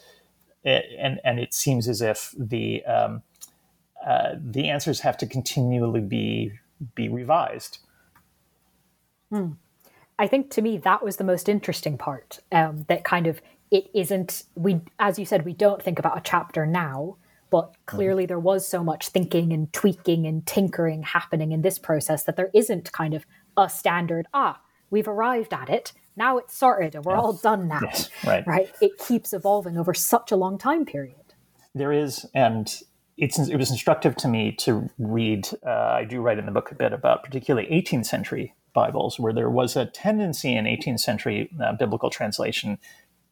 [0.66, 3.22] and and it seems as if the um,
[4.06, 6.52] uh, the answers have to continually be
[6.94, 7.78] be revised.
[9.30, 9.52] Hmm.
[10.18, 12.40] I think to me that was the most interesting part.
[12.52, 16.22] Um, that kind of it isn't we as you said we don't think about a
[16.22, 17.16] chapter now,
[17.50, 18.28] but clearly mm-hmm.
[18.28, 22.50] there was so much thinking and tweaking and tinkering happening in this process that there
[22.54, 23.26] isn't kind of
[23.56, 24.26] a standard.
[24.34, 25.92] Ah, we've arrived at it.
[26.16, 27.20] Now it's sorted and we're yeah.
[27.20, 27.80] all done now.
[27.82, 28.46] Yes, right.
[28.46, 28.74] Right.
[28.80, 31.16] It keeps evolving over such a long time period.
[31.74, 32.72] There is, and
[33.18, 35.48] it's it was instructive to me to read.
[35.64, 39.32] Uh, I do write in the book a bit about particularly 18th century Bibles, where
[39.32, 42.78] there was a tendency in 18th century uh, biblical translation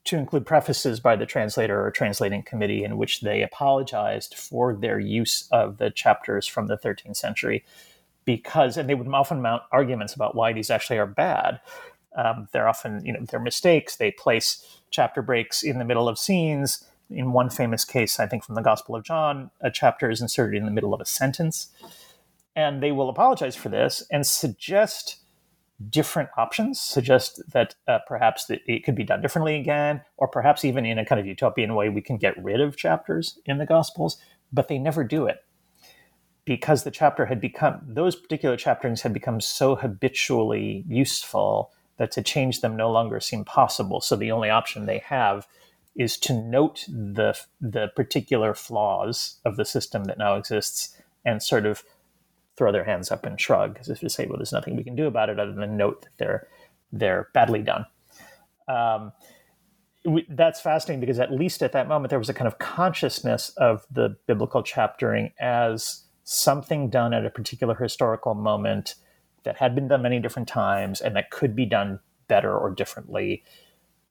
[0.05, 4.99] to include prefaces by the translator or translating committee in which they apologized for their
[4.99, 7.65] use of the chapters from the 13th century
[8.25, 11.61] because and they would often mount arguments about why these actually are bad
[12.15, 13.97] um, they're often you know they're mistakes.
[13.97, 16.85] They place chapter breaks in the middle of scenes.
[17.11, 20.57] In one famous case i think from the gospel of john a chapter is inserted
[20.57, 21.69] in the middle of a sentence.
[22.57, 25.19] And they will apologize for this and suggest
[25.91, 30.65] different options suggest that uh, perhaps that it could be done differently again, or perhaps
[30.65, 33.67] even in a kind of utopian way, we can get rid of chapters in the
[33.67, 34.19] Gospels,
[34.53, 35.45] but they never do it
[36.45, 42.23] because the chapter had become, those particular chapterings had become so habitually useful that to
[42.23, 44.01] change them no longer seem possible.
[44.01, 45.47] So the only option they have
[45.97, 51.67] is to note the, the particular flaws of the system that now exists and sort
[51.67, 51.85] of
[52.57, 54.97] throw their hands up and shrug as if to say, well, there's nothing we can
[54.97, 56.49] do about it other than note that they're
[56.93, 57.87] they're badly done.
[58.69, 59.13] Um,
[60.05, 63.51] we, that's fascinating because at least at that moment there was a kind of consciousness
[63.57, 68.95] of the biblical chaptering as something done at a particular historical moment
[69.45, 73.43] that had been done many different times and that could be done better or differently.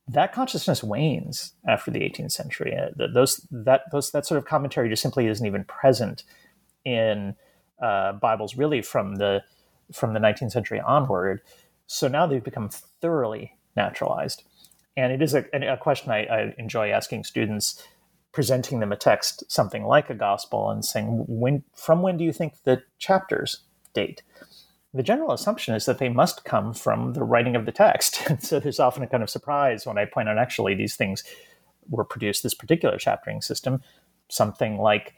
[0.08, 2.76] That consciousness wanes after the 18th century.
[2.76, 6.24] Uh, those that those that sort of commentary just simply isn't even present
[6.86, 7.36] in
[7.82, 9.44] uh, Bibles really from the
[9.94, 11.42] from the 19th century onward.
[11.88, 14.44] So now they've become thoroughly naturalized,
[14.98, 17.82] and it is a, a question I, I enjoy asking students,
[18.32, 22.34] presenting them a text, something like a gospel, and saying, "When from when do you
[22.34, 23.62] think the chapters
[23.94, 24.22] date?"
[24.94, 28.22] The general assumption is that they must come from the writing of the text.
[28.30, 31.24] And so there's often a kind of surprise when I point out actually these things
[31.90, 33.82] were produced, this particular chaptering system,
[34.30, 35.16] something like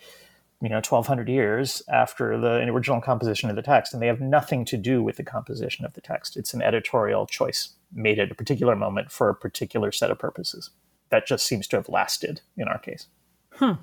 [0.61, 4.63] you know 1200 years after the original composition of the text and they have nothing
[4.65, 8.35] to do with the composition of the text it's an editorial choice made at a
[8.35, 10.69] particular moment for a particular set of purposes
[11.09, 13.07] that just seems to have lasted in our case
[13.55, 13.73] hmm.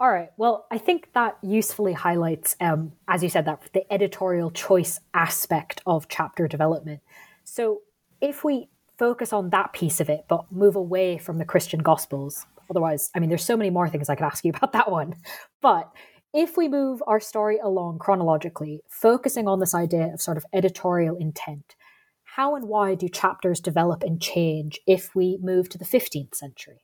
[0.00, 4.50] All right well i think that usefully highlights um, as you said that the editorial
[4.50, 7.00] choice aspect of chapter development
[7.44, 7.82] so
[8.20, 12.46] if we focus on that piece of it but move away from the christian gospels
[12.70, 15.16] Otherwise, I mean, there's so many more things I could ask you about that one.
[15.60, 15.90] But
[16.32, 21.16] if we move our story along chronologically, focusing on this idea of sort of editorial
[21.16, 21.76] intent,
[22.24, 26.82] how and why do chapters develop and change if we move to the 15th century?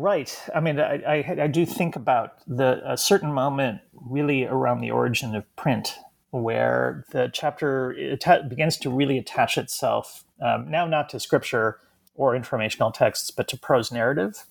[0.00, 0.34] Right.
[0.54, 4.90] I mean, I, I, I do think about the a certain moment really around the
[4.90, 5.98] origin of print
[6.30, 7.94] where the chapter
[8.48, 11.80] begins to really attach itself um, now not to scripture
[12.14, 14.46] or informational texts, but to prose narrative.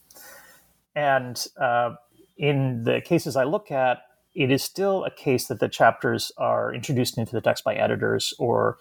[0.95, 1.95] And uh,
[2.37, 4.03] in the cases I look at,
[4.35, 8.35] it is still a case that the chapters are introduced into the text by editors
[8.37, 8.77] or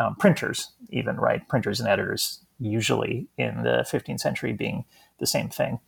[0.00, 1.46] um, printers, even, right?
[1.46, 4.84] Printers and editors, usually in the 15th century, being
[5.20, 5.78] the same thing.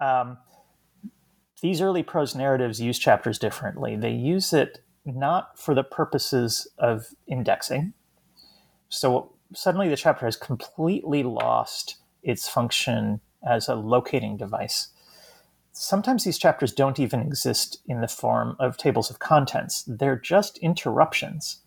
[0.00, 0.38] Um,
[1.60, 3.96] these early prose narratives use chapters differently.
[3.96, 7.94] They use it not for the purposes of indexing.
[8.88, 14.88] So suddenly the chapter has completely lost its function as a locating device.
[15.72, 20.58] Sometimes these chapters don't even exist in the form of tables of contents, they're just
[20.58, 21.60] interruptions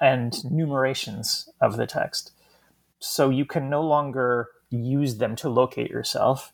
[0.00, 2.32] and numerations of the text.
[2.98, 6.52] So you can no longer use them to locate yourself,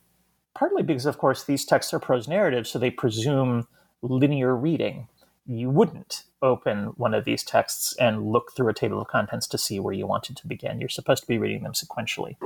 [0.55, 3.67] partly because, of course, these texts are prose narratives, so they presume
[4.03, 5.09] linear reading.
[5.47, 9.59] You wouldn't open one of these texts and look through a table of contents to
[9.59, 10.81] see where you wanted to begin.
[10.81, 12.37] You're supposed to be reading them sequentially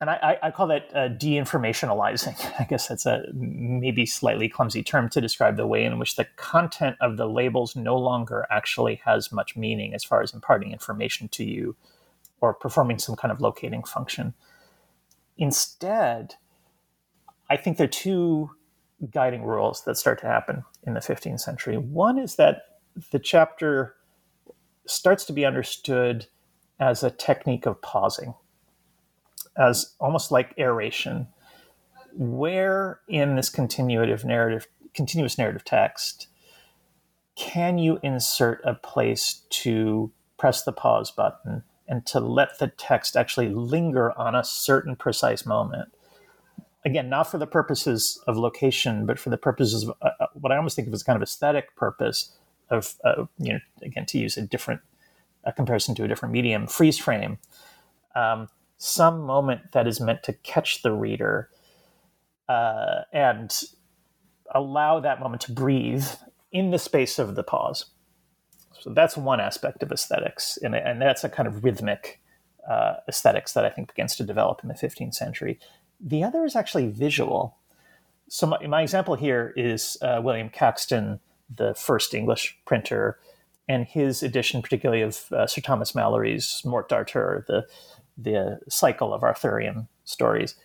[0.00, 2.54] and I, I, call that uh, de-informationalizing.
[2.60, 6.26] I guess that's a maybe slightly clumsy term to describe the way in which the
[6.36, 11.28] content of the labels no longer actually has much meaning as far as imparting information
[11.28, 11.74] to you
[12.40, 14.34] or performing some kind of locating function.
[15.36, 16.36] Instead,
[17.50, 18.50] I think there are two
[19.10, 21.76] guiding rules that start to happen in the 15th century.
[21.76, 22.62] One is that
[23.10, 23.94] the chapter
[24.86, 26.26] starts to be understood
[26.80, 28.34] as a technique of pausing
[29.56, 31.28] as almost like aeration.
[32.14, 36.28] Where in this continuative narrative, continuous narrative text,
[37.36, 43.16] can you insert a place to press the pause button and to let the text
[43.16, 45.90] actually linger on a certain precise moment?
[46.84, 50.52] Again, not for the purposes of location, but for the purposes of uh, uh what
[50.52, 52.32] I almost think of as kind of aesthetic purpose
[52.70, 54.80] of, uh, you know, again, to use a different
[55.44, 57.38] a comparison to a different medium, freeze frame.
[58.14, 61.48] Um, some moment that is meant to catch the reader
[62.48, 63.50] uh, and
[64.54, 66.06] allow that moment to breathe
[66.52, 67.86] in the space of the pause.
[68.80, 72.20] So that's one aspect of aesthetics, and, and that's a kind of rhythmic
[72.68, 75.58] uh, aesthetics that I think begins to develop in the 15th century.
[76.00, 77.56] The other is actually visual.
[78.28, 81.20] So my, my example here is uh, William Caxton,
[81.54, 83.18] the first English printer,
[83.68, 87.66] and his edition, particularly of uh, Sir Thomas Malory's Morte d'Arthur, the
[88.20, 90.56] the cycle of Arthurian stories.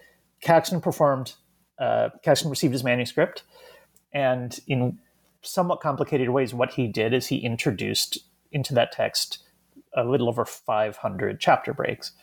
[0.41, 1.33] Caxton performed,
[1.77, 3.43] uh, Caxton received his manuscript,
[4.11, 4.97] and in
[5.43, 8.17] somewhat complicated ways, what he did is he introduced
[8.51, 9.43] into that text
[9.95, 12.13] a little over 500 chapter breaks.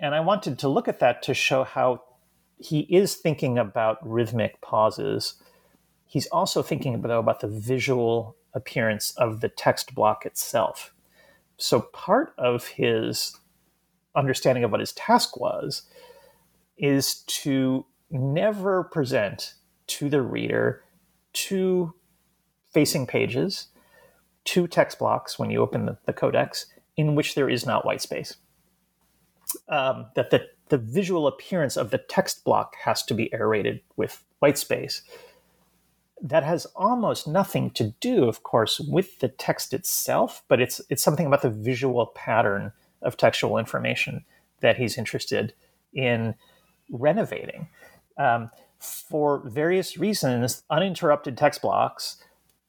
[0.00, 2.02] And I wanted to look at that to show how
[2.58, 5.34] he is thinking about rhythmic pauses.
[6.06, 10.94] He's also thinking, though, about the visual appearance of the text block itself.
[11.58, 13.38] So part of his
[14.16, 15.82] understanding of what his task was
[16.78, 19.54] is to never present
[19.86, 20.82] to the reader
[21.34, 21.94] two
[22.72, 23.68] facing pages,
[24.44, 28.00] two text blocks when you open the, the codex in which there is not white
[28.00, 28.36] space.
[29.68, 34.22] Um, that the, the visual appearance of the text block has to be aerated with
[34.38, 35.02] white space.
[36.22, 41.02] That has almost nothing to do, of course, with the text itself, but it's it's
[41.02, 44.24] something about the visual pattern of textual information
[44.60, 45.54] that he's interested
[45.94, 46.34] in
[46.90, 47.68] renovating.
[48.18, 52.16] Um, for various reasons, uninterrupted text blocks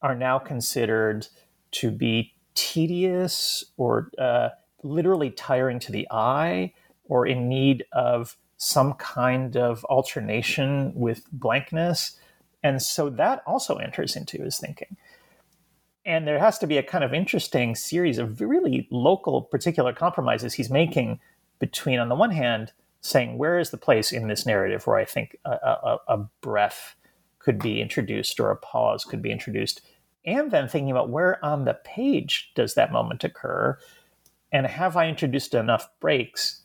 [0.00, 1.28] are now considered
[1.72, 4.50] to be tedious or uh,
[4.82, 6.72] literally tiring to the eye
[7.04, 12.16] or in need of some kind of alternation with blankness.
[12.62, 14.96] And so that also enters into his thinking.
[16.04, 20.54] And there has to be a kind of interesting series of really local particular compromises
[20.54, 21.20] he's making
[21.58, 25.04] between on the one hand saying where is the place in this narrative where i
[25.04, 26.94] think a, a, a breath
[27.42, 29.82] could be introduced or a pause could be introduced?
[30.24, 33.78] And then thinking about where on the page does that moment occur
[34.52, 36.62] and have i introduced enough breaks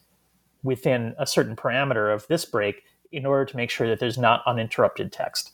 [0.64, 4.44] within a certain parameter of this break in order to make sure that there's not
[4.46, 5.54] uninterrupted text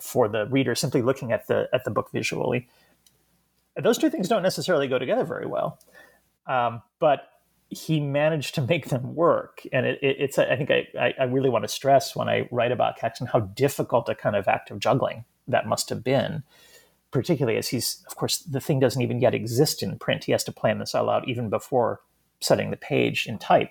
[0.00, 2.68] for the reader simply looking at the at the book visually
[3.76, 5.78] those two things don't necessarily go together very well.
[6.46, 7.28] Um, but
[7.68, 9.62] he managed to make them work.
[9.72, 12.72] And it, it, it's, I think I, I really want to stress when I write
[12.72, 16.42] about Caxton how difficult a kind of act of juggling that must have been,
[17.10, 20.24] particularly as he's, of course, the thing doesn't even yet exist in print.
[20.24, 22.00] He has to plan this all out even before
[22.40, 23.70] setting the page in type.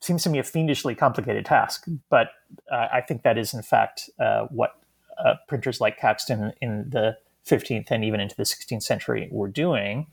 [0.00, 2.28] Seems to me a fiendishly complicated task, but
[2.70, 4.76] uh, I think that is, in fact, uh, what
[5.18, 7.16] uh, printers like Caxton in the
[7.46, 10.06] 15th and even into the 16th century were doing.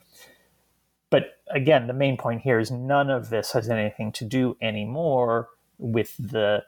[1.09, 5.49] But again, the main point here is none of this has anything to do anymore
[5.77, 6.63] with the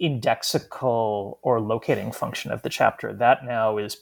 [0.00, 3.12] indexical or locating function of the chapter.
[3.14, 3.96] That now is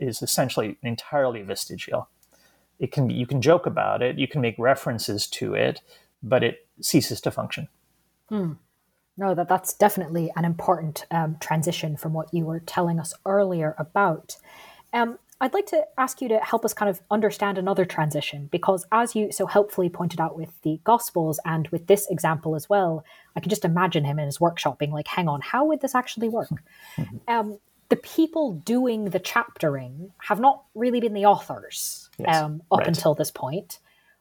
[0.00, 2.08] is essentially entirely vestigial.
[2.78, 5.82] It can be, you can joke about it, you can make references to it,
[6.22, 7.68] but it ceases to function.
[8.28, 8.52] Hmm.
[9.16, 13.74] No, that that's definitely an important um, transition from what you were telling us earlier
[13.76, 14.36] about.
[14.94, 18.86] Um, I'd like to ask you to help us kind of understand another transition because,
[18.92, 23.04] as you so helpfully pointed out with the Gospels and with this example as well,
[23.34, 25.94] I can just imagine him in his workshop being like, hang on, how would this
[25.94, 26.50] actually work?
[26.96, 27.16] Mm-hmm.
[27.28, 27.58] Um,
[27.90, 32.88] the people doing the chaptering have not really been the authors yes, um, up right.
[32.88, 33.80] until this point.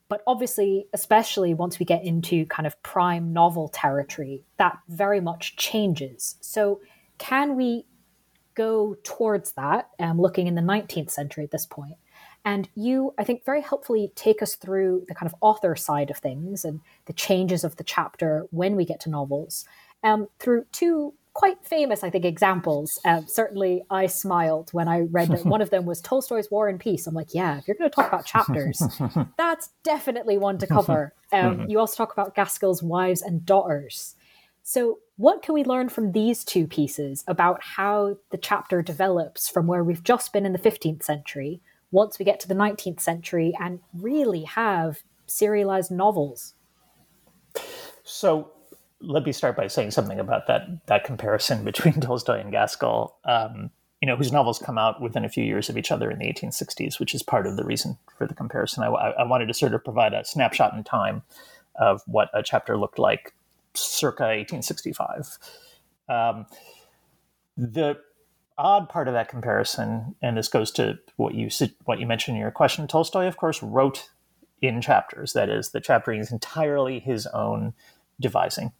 [0.10, 5.56] But obviously, especially once we get into kind of prime novel territory, that very much
[5.56, 6.36] changes.
[6.42, 6.82] So,
[7.20, 7.86] can we
[8.56, 11.96] go towards that, um, looking in the 19th century at this point?
[12.44, 16.18] And you, I think, very helpfully take us through the kind of author side of
[16.18, 19.66] things and the changes of the chapter when we get to novels
[20.04, 23.00] um, through two quite famous, I think, examples.
[23.06, 26.80] Uh, certainly, I smiled when I read that one of them was Tolstoy's War and
[26.80, 27.08] Peace.
[27.08, 28.82] I'm like, yeah, if you're going to talk about chapters,
[29.38, 31.14] that's definitely one to cover.
[31.32, 31.70] Um, mm-hmm.
[31.70, 34.16] you also talk about Gaskell's wives and daughters.
[34.64, 39.68] So, what can we learn from these two pieces about how the chapter develops from
[39.68, 41.62] where we've just been in the 15th century
[41.92, 46.54] once we get to the 19th century and really have serialized novels?
[48.04, 48.52] So,
[49.02, 53.16] let me start by saying something about that that comparison between Tolstoy and Gaskell.
[53.26, 53.72] Um,
[54.02, 56.26] you know, whose novels come out within a few years of each other in the
[56.26, 58.82] 1860s, which is part of the reason for the comparison.
[58.82, 61.22] I, I wanted to sort of provide a snapshot in time
[61.76, 63.34] of what a chapter looked like
[63.74, 65.38] circa 1865.
[66.08, 66.46] Um,
[67.58, 68.00] the
[68.58, 71.50] odd part of that comparison, and this goes to what you
[71.84, 74.10] what you mentioned in your question, Tolstoy, of course, wrote
[74.62, 75.34] in chapters.
[75.34, 77.74] That is, the chaptering is entirely his own
[78.20, 78.72] devising.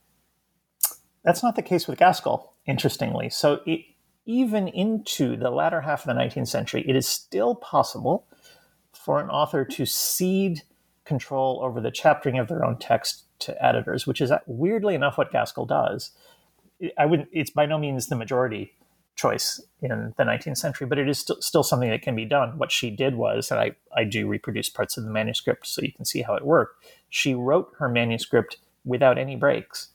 [1.24, 3.30] That's not the case with Gaskell, interestingly.
[3.30, 3.82] So it,
[4.26, 8.28] even into the latter half of the 19th century, it is still possible
[8.94, 10.62] for an author to cede
[11.06, 15.18] control over the chaptering of their own text to editors, which is uh, weirdly enough
[15.18, 16.12] what Gaskell does.
[16.98, 18.74] I would it's by no means the majority
[19.16, 22.58] choice in the 19th century, but it is st- still something that can be done.
[22.58, 25.92] What she did was, and I, I do reproduce parts of the manuscript so you
[25.92, 26.86] can see how it worked.
[27.10, 29.90] She wrote her manuscript without any breaks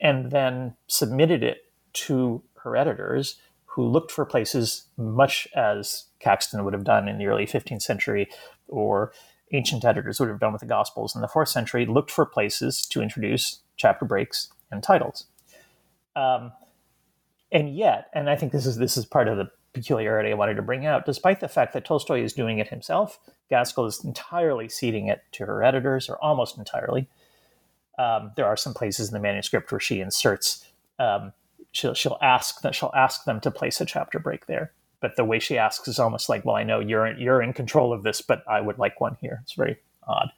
[0.00, 6.72] and then submitted it to her editors, who looked for places much as Caxton would
[6.72, 8.28] have done in the early 15th century,
[8.66, 9.12] or
[9.52, 12.84] ancient editors would have done with the Gospels in the fourth century, looked for places
[12.86, 15.26] to introduce chapter breaks and titles.
[16.16, 16.52] Um,
[17.50, 20.54] and yet, and I think this is this is part of the peculiarity I wanted
[20.54, 23.18] to bring out, despite the fact that Tolstoy is doing it himself,
[23.48, 27.08] Gaskell is entirely ceding it to her editors, or almost entirely
[27.98, 30.64] um, there are some places in the manuscript where she inserts
[30.98, 31.32] um,
[31.72, 34.72] she'll she'll ask that she'll ask them to place a chapter break there.
[35.00, 37.92] But the way she asks is almost like well i know you're you're in control
[37.92, 39.40] of this but i would like one here.
[39.42, 40.30] It's very odd.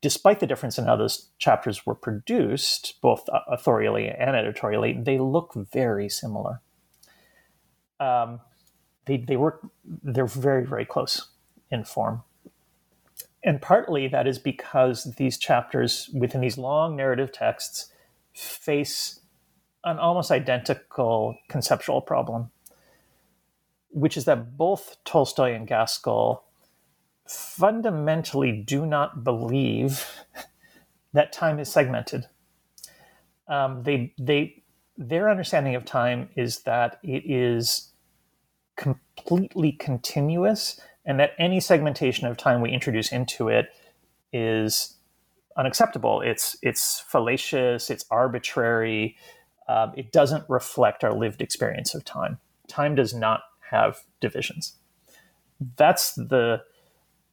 [0.00, 5.54] Despite the difference in how those chapters were produced both authorially and editorially they look
[5.54, 6.60] very similar.
[8.00, 8.40] Um,
[9.06, 11.28] they, they work they're very very close
[11.70, 12.22] in form
[13.44, 17.92] and partly that is because these chapters within these long narrative texts
[18.32, 19.20] face
[19.84, 22.50] an almost identical conceptual problem,
[23.90, 26.44] which is that both Tolstoy and Gaskell
[27.28, 30.08] fundamentally do not believe
[31.12, 32.26] that time is segmented.
[33.46, 34.62] Um, they, they,
[34.96, 37.92] their understanding of time is that it is
[38.76, 43.68] completely continuous and that any segmentation of time we introduce into it
[44.32, 44.96] is
[45.56, 46.20] unacceptable.
[46.20, 47.90] It's it's fallacious.
[47.90, 49.16] It's arbitrary.
[49.68, 52.38] Um, it doesn't reflect our lived experience of time.
[52.68, 54.76] Time does not have divisions.
[55.76, 56.62] That's the,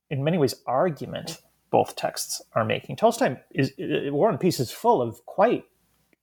[0.10, 1.42] in many ways, argument
[1.72, 2.98] both texts are making.
[2.98, 5.66] Tolstoy is War and Peace is full of quite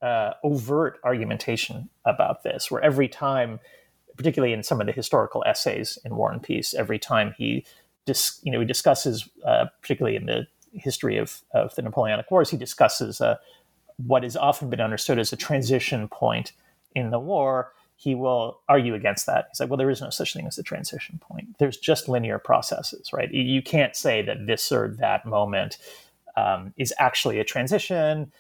[0.01, 3.61] uh, overt argumentation about this, where every time
[4.19, 7.65] particularly in some of the historical essays in War and Peace, every time he,
[8.05, 12.51] dis, you know, he discusses, uh, particularly in the history of, of the Napoleonic Wars,
[12.51, 13.37] he discusses uh,
[14.05, 16.53] what has often been understood as a transition point
[16.95, 17.73] in the war.
[17.97, 19.47] He will argue against that.
[19.51, 21.57] He's like, well, there is no such thing as a transition point.
[21.59, 23.33] There's just linear processes, right?
[23.33, 25.79] You can't say that this or that moment
[26.37, 28.33] um, is actually a transition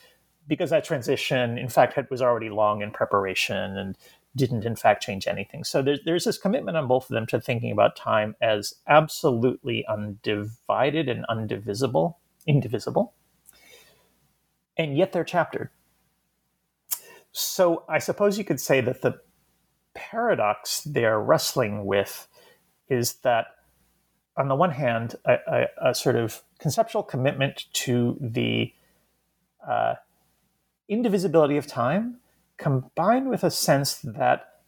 [0.49, 3.97] because that transition, in fact, had, was already long in preparation and
[4.37, 5.65] didn't in fact change anything.
[5.65, 9.85] So there's there's this commitment on both of them to thinking about time as absolutely
[9.87, 12.15] undivided and undivisible,
[12.47, 13.15] indivisible.
[14.77, 15.71] And yet they're chaptered.
[17.33, 19.21] So I suppose you could say that the
[19.95, 22.29] paradox they're wrestling with
[22.89, 23.47] is that
[24.37, 28.73] on the one hand, a, a, a sort of conceptual commitment to the
[29.69, 29.95] uh,
[30.89, 32.19] indivisibility of time
[32.59, 34.61] combined with a sense that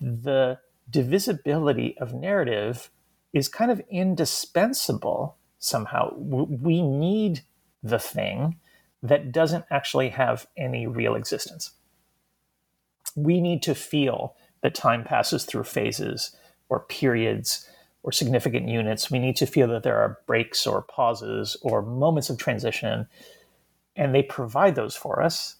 [0.00, 0.58] the
[0.88, 2.90] divisibility of narrative
[3.32, 6.14] is kind of indispensable somehow.
[6.16, 7.42] We need
[7.82, 8.56] the thing
[9.02, 11.72] that doesn't actually have any real existence.
[13.14, 16.34] We need to feel that time passes through phases
[16.68, 17.68] or periods
[18.02, 19.10] or significant units.
[19.10, 23.08] We need to feel that there are breaks or pauses or moments of transition,
[23.96, 25.55] and they provide those for us,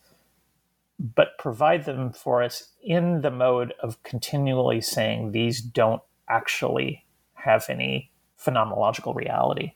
[0.98, 7.66] but provide them for us in the mode of continually saying these don't actually have
[7.68, 9.72] any phenomenological reality.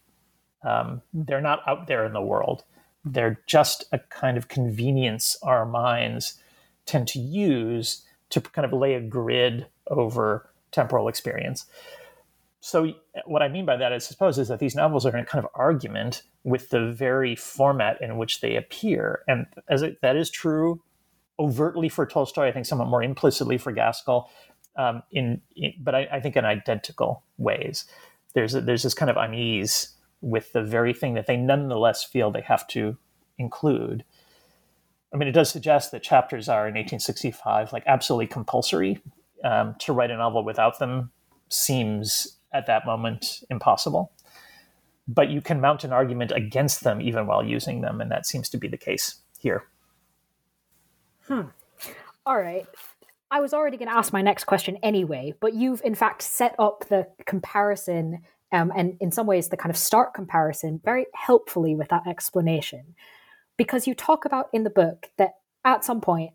[0.62, 2.64] Um, they're not out there in the world.
[3.04, 6.38] They're just a kind of convenience our minds
[6.86, 11.66] tend to use to kind of lay a grid over temporal experience.
[12.60, 12.92] So,
[13.24, 15.42] what I mean by that, I suppose, is that these novels are in a kind
[15.42, 19.22] of argument with the very format in which they appear.
[19.26, 20.82] And as it, that is true
[21.40, 24.30] overtly for Tolstoy, I think somewhat more implicitly for Gaskell,
[24.76, 27.86] um, in, in, but I, I, think in identical ways.
[28.34, 32.30] There's a, there's this kind of unease with the very thing that they nonetheless feel
[32.30, 32.96] they have to
[33.38, 34.04] include.
[35.12, 39.00] I mean, it does suggest that chapters are in 1865 like absolutely compulsory.
[39.42, 41.12] Um, to write a novel without them
[41.48, 44.12] seems at that moment impossible.
[45.08, 48.50] But you can mount an argument against them even while using them, and that seems
[48.50, 49.64] to be the case here.
[51.30, 51.42] Hmm.
[52.26, 52.66] All right.
[53.30, 56.56] I was already going to ask my next question anyway, but you've in fact set
[56.58, 61.76] up the comparison um, and in some ways the kind of stark comparison very helpfully
[61.76, 62.96] with that explanation.
[63.56, 66.32] Because you talk about in the book that at some point,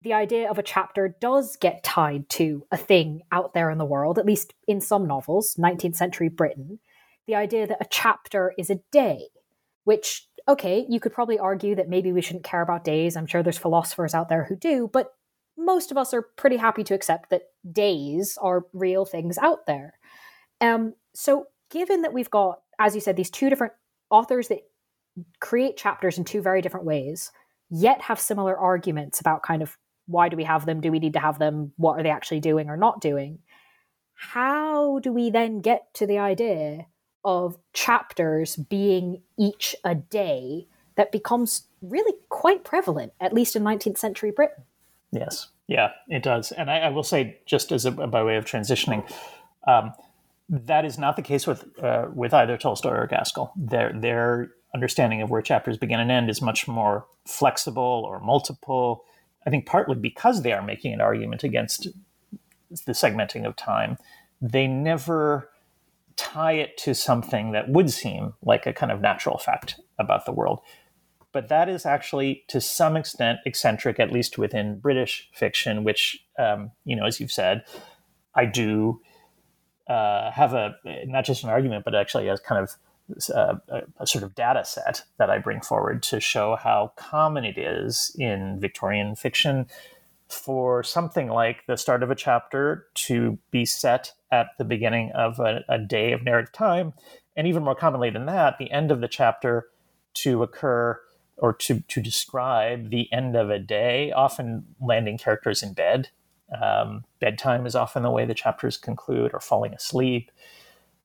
[0.00, 3.84] the idea of a chapter does get tied to a thing out there in the
[3.84, 6.78] world, at least in some novels, 19th century Britain.
[7.26, 9.28] The idea that a chapter is a day,
[9.84, 13.16] which, okay, you could probably argue that maybe we shouldn't care about days.
[13.16, 15.14] I'm sure there's philosophers out there who do, but
[15.56, 19.94] most of us are pretty happy to accept that days are real things out there.
[20.60, 23.72] Um, so, given that we've got, as you said, these two different
[24.10, 24.60] authors that
[25.40, 27.30] create chapters in two very different ways,
[27.70, 29.76] yet have similar arguments about kind of
[30.06, 30.80] why do we have them?
[30.80, 31.72] Do we need to have them?
[31.76, 33.38] What are they actually doing or not doing?
[34.14, 36.86] How do we then get to the idea
[37.24, 40.66] of chapters being each a day
[40.96, 44.64] that becomes really quite prevalent, at least in 19th century Britain?
[45.10, 46.52] Yes, yeah, it does.
[46.52, 49.10] And I, I will say, just as a, by way of transitioning,
[49.66, 49.92] um,
[50.48, 53.52] that is not the case with uh, with either Tolstoy or Gaskell.
[53.56, 59.04] Their their understanding of where chapters begin and end is much more flexible or multiple.
[59.46, 61.88] I think partly because they are making an argument against
[62.86, 63.98] the segmenting of time.
[64.40, 65.48] They never
[66.16, 70.32] tie it to something that would seem like a kind of natural fact about the
[70.32, 70.60] world.
[71.32, 76.72] But that is actually, to some extent, eccentric, at least within British fiction, which, um,
[76.84, 77.64] you know, as you've said,
[78.34, 79.00] I do
[79.88, 82.76] uh, have a not just an argument, but actually as kind of
[83.34, 87.44] uh, a, a, sort of data set that I bring forward to show how common
[87.44, 89.66] it is in Victorian fiction
[90.32, 95.38] for something like the start of a chapter to be set at the beginning of
[95.38, 96.92] a, a day of narrative time,
[97.36, 99.66] and even more commonly than that, the end of the chapter
[100.14, 100.98] to occur
[101.36, 106.08] or to, to describe the end of a day, often landing characters in bed.
[106.60, 110.30] Um, bedtime is often the way the chapters conclude, or falling asleep.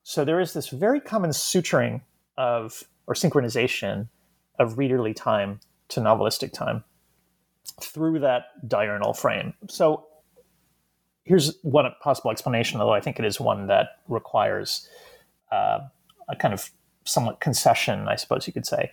[0.02, 2.02] So there is this very common suturing
[2.36, 4.08] of or synchronization
[4.58, 6.84] of readerly time to novelistic time
[7.82, 9.54] through that diurnal frame.
[9.68, 10.06] So
[11.24, 14.88] here's one possible explanation, although I think it is one that requires
[15.52, 15.80] uh,
[16.28, 16.70] a kind of
[17.04, 18.90] somewhat concession, I suppose you could say.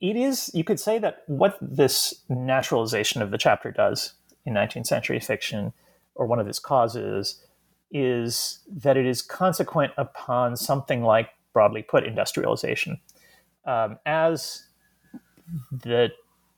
[0.00, 4.12] It is, you could say that what this naturalization of the chapter does
[4.44, 5.72] in 19th century fiction,
[6.14, 7.42] or one of its causes,
[7.90, 13.00] is that it is consequent upon something like, broadly put, industrialization.
[13.64, 14.66] Um, as
[15.72, 16.10] the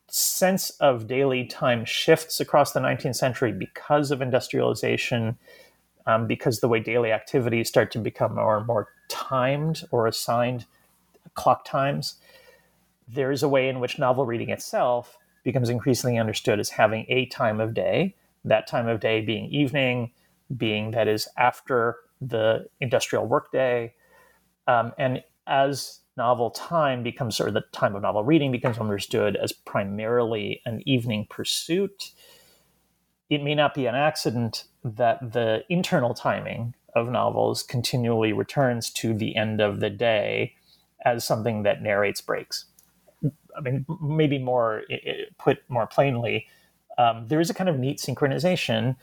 [0.08, 5.38] sense of daily time shifts across the 19th century because of industrialization,
[6.06, 10.66] um, because the way daily activities start to become more and more timed or assigned
[11.34, 12.16] clock times,
[13.06, 17.26] there is a way in which novel reading itself becomes increasingly understood as having a
[17.26, 20.10] time of day, that time of day being evening,
[20.56, 23.92] being that is after the industrial workday.
[24.66, 29.52] Um, and as novel time becomes, or the time of novel reading becomes understood as
[29.52, 32.10] primarily an evening pursuit,
[33.30, 39.14] it may not be an accident that the internal timing of novels continually returns to
[39.14, 40.54] the end of the day
[41.06, 42.66] as something that narrates breaks.
[43.56, 44.82] I mean, maybe more
[45.38, 46.46] put more plainly,
[46.98, 48.96] um, there is a kind of neat synchronization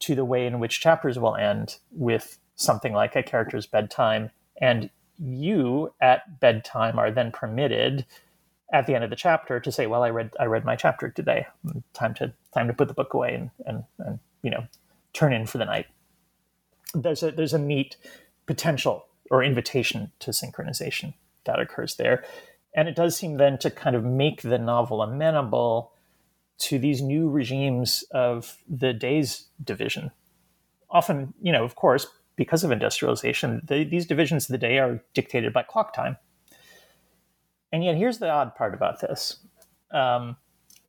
[0.00, 4.30] to the way in which chapters will end with something like a character's bedtime.
[4.60, 8.06] And you at bedtime are then permitted
[8.72, 11.10] at the end of the chapter to say, well, I read, I read my chapter
[11.10, 11.46] today.
[11.92, 14.66] Time to, time to put the book away and, and, and you know,
[15.12, 15.86] turn in for the night.
[16.94, 17.96] There's a, there's a neat
[18.46, 22.24] potential or invitation to synchronization that occurs there.
[22.74, 25.92] And it does seem then to kind of make the novel amenable
[26.58, 30.10] to these new regimes of the day's division.
[30.90, 32.06] Often, you know, of course,
[32.36, 36.16] because of industrialization, the, these divisions of the day are dictated by clock time.
[37.72, 39.38] And yet, here's the odd part about this
[39.90, 40.36] um,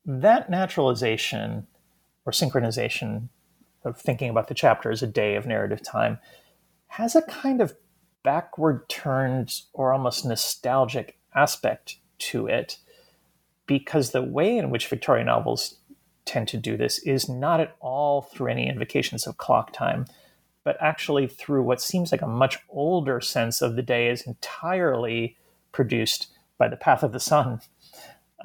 [0.06, 1.68] that naturalization
[2.26, 3.30] or synchronization
[3.84, 6.20] of thinking about the chapter as a day of narrative time
[6.88, 7.74] has a kind of
[8.24, 12.78] backward turned or almost nostalgic aspect to it
[13.66, 15.76] because the way in which Victorian novels
[16.26, 20.06] tend to do this is not at all through any invocations of clock time,
[20.64, 25.38] but actually through what seems like a much older sense of the day is entirely
[25.72, 27.61] produced by the path of the sun.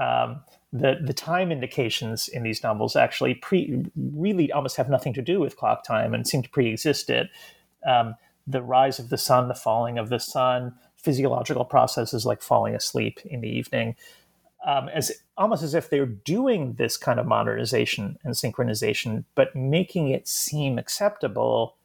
[0.01, 0.41] Um,
[0.73, 5.41] the the time indications in these novels actually pre really almost have nothing to do
[5.41, 7.31] with clock time and seem to pre-exist it.
[7.87, 8.17] Um,
[8.47, 13.21] the rise of the sun, the falling of the sun, physiological processes like falling asleep
[13.25, 13.95] in the evening,
[14.67, 20.09] um, as almost as if they're doing this kind of modernization and synchronization, but making
[20.09, 21.77] it seem acceptable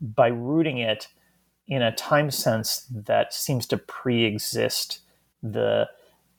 [0.00, 1.08] by rooting it
[1.66, 5.00] in a time sense that seems to pre-exist
[5.42, 5.88] the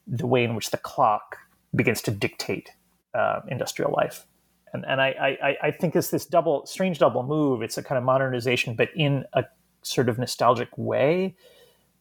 [0.08, 1.38] the way in which the clock
[1.76, 2.72] begins to dictate
[3.14, 4.26] uh, industrial life.
[4.74, 7.62] And, and I, I, I think it's this double strange double move.
[7.62, 9.46] It's a kind of modernization, but in a
[9.84, 11.36] sort of nostalgic way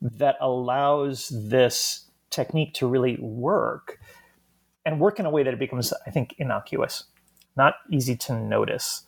[0.00, 3.98] that allows this technique to really work
[4.84, 7.04] and work in a way that it becomes, I think, innocuous,
[7.56, 9.04] not easy to notice,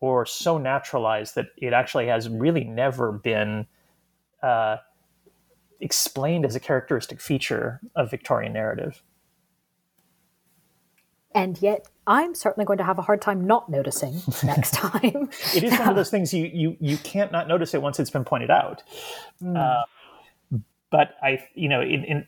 [0.00, 3.66] or so naturalized that it actually has really never been
[4.42, 4.76] uh,
[5.80, 9.02] explained as a characteristic feature of Victorian narrative.
[11.34, 15.28] And yet, I'm certainly going to have a hard time not noticing next time.
[15.54, 18.10] it is one of those things you you you can't not notice it once it's
[18.10, 18.82] been pointed out.
[19.42, 19.56] Mm.
[19.56, 19.84] Uh,
[20.90, 22.26] but I, you know, in, in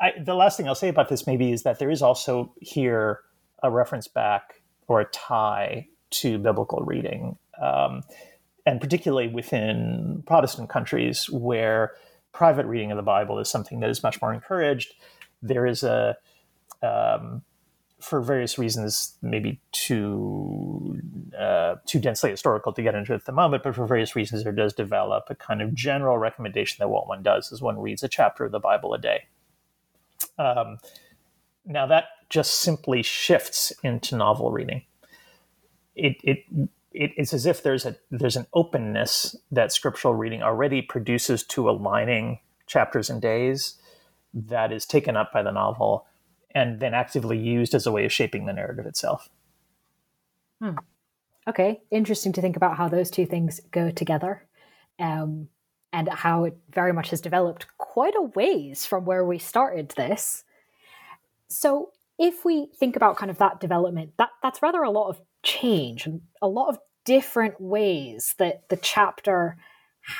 [0.00, 3.20] I, the last thing I'll say about this maybe is that there is also here
[3.62, 8.02] a reference back or a tie to biblical reading, um,
[8.64, 11.92] and particularly within Protestant countries where
[12.32, 14.94] private reading of the Bible is something that is much more encouraged.
[15.42, 16.16] There is a
[16.82, 17.42] um,
[18.00, 21.00] for various reasons, maybe too
[21.38, 24.52] uh, too densely historical to get into at the moment, but for various reasons, there
[24.52, 28.08] does develop a kind of general recommendation that what one does is one reads a
[28.08, 29.24] chapter of the Bible a day.
[30.38, 30.78] Um,
[31.64, 34.82] now that just simply shifts into novel reading.
[35.96, 36.44] It, it,
[36.92, 41.68] it it's as if there's a there's an openness that scriptural reading already produces to
[41.68, 43.74] aligning chapters and days
[44.32, 46.06] that is taken up by the novel
[46.54, 49.28] and then actively used as a way of shaping the narrative itself.
[50.60, 50.76] Hmm.
[51.48, 54.46] Okay, interesting to think about how those two things go together.
[54.98, 55.48] Um,
[55.96, 60.44] and how it very much has developed quite a ways from where we started this.
[61.48, 65.20] So, if we think about kind of that development, that that's rather a lot of
[65.46, 69.56] change and a lot of different ways that the chapter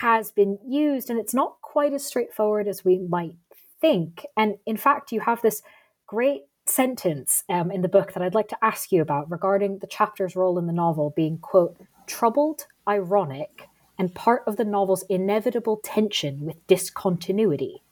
[0.01, 3.35] has been used, and it's not quite as straightforward as we might
[3.81, 4.24] think.
[4.37, 5.62] And in fact, you have this
[6.07, 9.87] great sentence um, in the book that I'd like to ask you about regarding the
[9.87, 13.68] chapter's role in the novel being, quote, troubled, ironic,
[13.99, 17.83] and part of the novel's inevitable tension with discontinuity.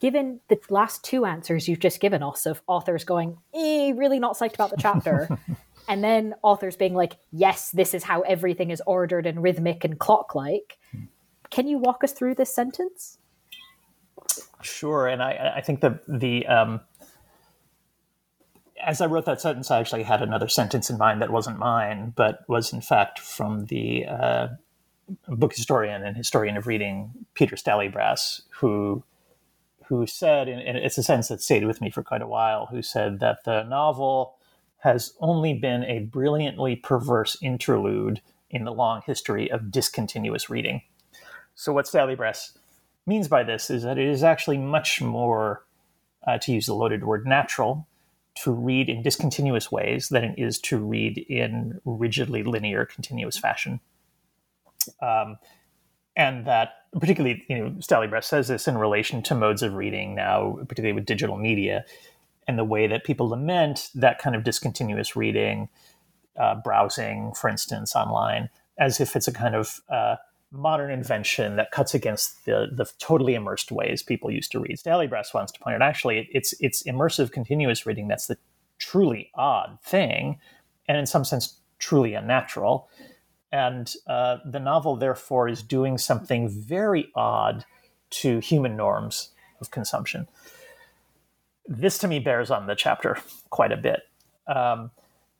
[0.00, 4.38] Given the last two answers you've just given us of authors going, eh, really not
[4.38, 5.28] psyched about the chapter,
[5.88, 9.98] and then authors being like, yes, this is how everything is ordered and rhythmic and
[9.98, 10.78] clock like,
[11.50, 13.18] can you walk us through this sentence?
[14.62, 16.80] Sure, and I, I think the the um,
[18.84, 22.12] as I wrote that sentence, I actually had another sentence in mind that wasn't mine,
[22.16, 24.48] but was in fact from the uh,
[25.28, 29.02] book historian and historian of reading Peter Stallybrass, who
[29.86, 32.80] who said, and it's a sentence that stayed with me for quite a while, who
[32.80, 34.36] said that the novel
[34.80, 38.20] has only been a brilliantly perverse interlude
[38.50, 40.82] in the long history of discontinuous reading.
[41.54, 42.56] So, what Sally Stallybrass
[43.06, 45.64] means by this is that it is actually much more,
[46.26, 47.86] uh, to use the loaded word, natural
[48.36, 53.80] to read in discontinuous ways than it is to read in rigidly linear, continuous fashion.
[55.02, 55.38] Um,
[56.16, 60.56] and that particularly, you know, Stallybrass says this in relation to modes of reading now,
[60.60, 61.84] particularly with digital media,
[62.50, 65.68] and the way that people lament that kind of discontinuous reading,
[66.36, 70.16] uh, browsing, for instance, online, as if it's a kind of uh,
[70.50, 74.76] modern invention that cuts against the the totally immersed ways people used to read.
[74.76, 78.36] Stallybrass wants to point out actually it's it's immersive continuous reading that's the
[78.78, 80.40] truly odd thing,
[80.88, 82.88] and in some sense truly unnatural.
[83.52, 87.64] And uh, the novel, therefore, is doing something very odd
[88.10, 89.30] to human norms
[89.60, 90.26] of consumption.
[91.66, 93.18] This, to me, bears on the chapter
[93.50, 94.00] quite a bit,
[94.46, 94.90] um,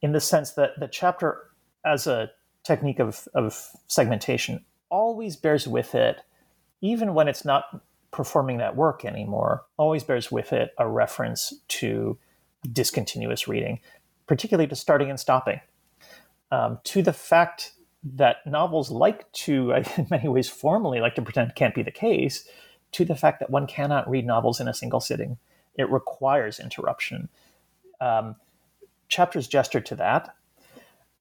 [0.02, 1.50] in the sense that the chapter,
[1.84, 2.30] as a
[2.64, 6.20] technique of, of segmentation, always bears with it,
[6.80, 12.18] even when it's not performing that work anymore, always bears with it a reference to
[12.72, 13.80] discontinuous reading,
[14.26, 15.60] particularly to starting and stopping,
[16.50, 21.54] um, to the fact that novels like to, in many ways, formally like to pretend
[21.54, 22.46] can't be the case,
[22.92, 25.38] to the fact that one cannot read novels in a single sitting.
[25.76, 27.28] It requires interruption.
[28.00, 28.36] Um,
[29.08, 30.34] chapters gesture to that.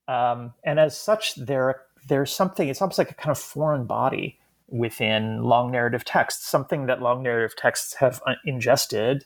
[0.07, 4.39] Um, and as such, there, there's something, it's almost like a kind of foreign body
[4.67, 9.25] within long narrative texts, something that long narrative texts have uh, ingested,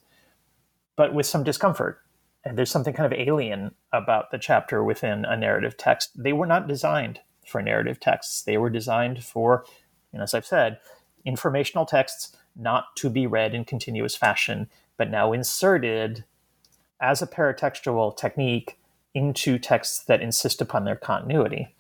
[0.95, 1.99] but with some discomfort
[2.43, 6.11] and there's something kind of alien about the chapter within a narrative text.
[6.21, 8.41] They were not designed for narrative texts.
[8.43, 9.65] They were designed for,
[10.11, 10.79] you know, as I've said,
[11.25, 16.25] informational texts not to be read in continuous fashion, but now inserted
[17.01, 18.77] as a paratextual technique
[19.13, 21.75] into texts that insist upon their continuity.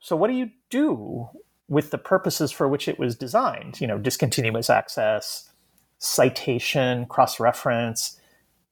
[0.00, 1.28] So, what do you do
[1.68, 3.80] with the purposes for which it was designed?
[3.80, 5.50] You know, discontinuous access,
[5.98, 8.20] citation, cross reference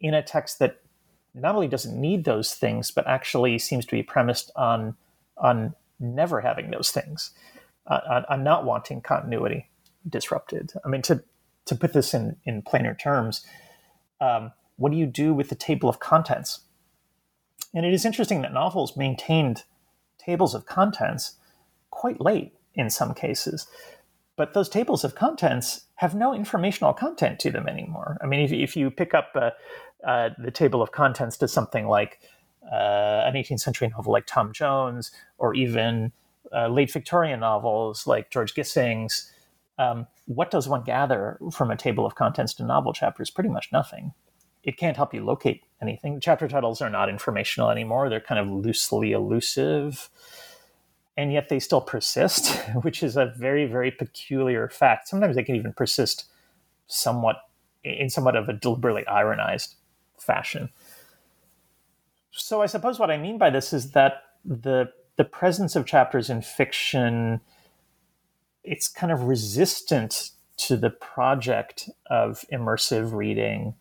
[0.01, 0.81] in a text that
[1.35, 4.97] not only doesn't need those things, but actually seems to be premised on
[5.37, 7.31] on never having those things,
[7.87, 9.69] uh, on, on, not wanting continuity
[10.09, 10.73] disrupted.
[10.85, 11.23] I mean, to
[11.71, 13.47] to put this in in plainer terms,
[14.21, 16.61] um, what do you do with the table of contents?
[17.75, 19.65] And it is interesting that novels maintained
[20.19, 21.37] tables of contents
[21.91, 23.67] quite late in some cases,
[24.37, 28.17] but those tables of contents have no informational content to them anymore.
[28.23, 29.53] I mean, if, if you pick up a,
[30.07, 32.21] uh, the table of contents to something like
[32.71, 36.13] uh, an 18th century novel like Tom Jones, or even
[36.55, 39.31] uh, late Victorian novels like George Gissing's,
[39.79, 43.31] um, what does one gather from a table of contents to novel chapters?
[43.31, 44.13] Pretty much nothing.
[44.63, 46.21] It can't help you locate anything.
[46.21, 48.09] Chapter titles are not informational anymore.
[48.09, 50.09] They're kind of loosely elusive,
[51.17, 55.09] and yet they still persist, which is a very, very peculiar fact.
[55.09, 56.27] Sometimes they can even persist
[56.87, 57.39] somewhat
[57.83, 59.75] in somewhat of a deliberately ironized
[60.17, 60.69] fashion.
[62.31, 66.31] So I suppose what I mean by this is that the the presence of chapters
[66.31, 67.41] in fiction
[68.71, 73.75] it's kind of resistant to the project of immersive reading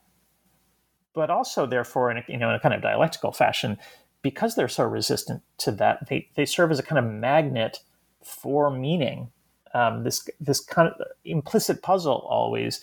[1.14, 3.78] but also therefore in a, you know in a kind of dialectical fashion
[4.22, 7.80] because they're so resistant to that they, they serve as a kind of magnet
[8.24, 9.30] for meaning
[9.74, 12.82] um, this this kind of implicit puzzle always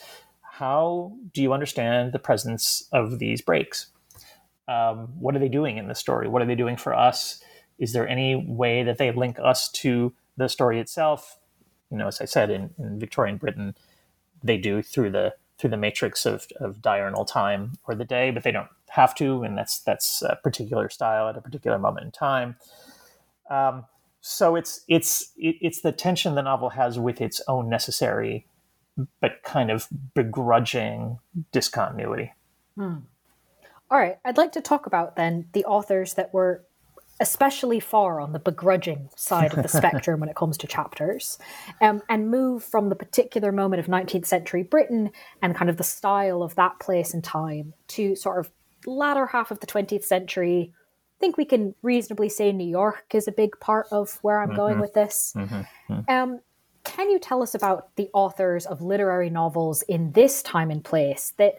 [0.58, 3.88] how do you understand the presence of these breaks?
[4.68, 6.28] Um, what are they doing in the story?
[6.28, 7.42] What are they doing for us?
[7.78, 11.36] Is there any way that they link us to the story itself?
[11.90, 13.76] You know, as I said, in, in Victorian Britain,
[14.42, 18.42] they do through the through the matrix of, of diurnal time or the day, but
[18.42, 22.12] they don't have to, and that's that's a particular style at a particular moment in
[22.12, 22.56] time.
[23.48, 23.84] Um,
[24.20, 28.46] so it's it's it, it's the tension the novel has with its own necessary
[29.20, 31.18] but kind of begrudging
[31.52, 32.32] discontinuity.
[32.76, 32.98] Hmm.
[33.90, 36.64] All right, I'd like to talk about then the authors that were
[37.20, 41.38] especially far on the begrudging side of the spectrum when it comes to chapters,
[41.80, 45.10] um, and move from the particular moment of 19th century Britain
[45.42, 48.50] and kind of the style of that place and time to sort of
[48.86, 50.72] latter half of the 20th century.
[50.72, 54.48] I think we can reasonably say New York is a big part of where I'm
[54.48, 54.56] mm-hmm.
[54.56, 55.32] going with this.
[55.36, 55.92] Mm-hmm.
[55.92, 56.10] mm-hmm.
[56.10, 56.40] Um,
[56.84, 61.32] can you tell us about the authors of literary novels in this time and place
[61.36, 61.56] that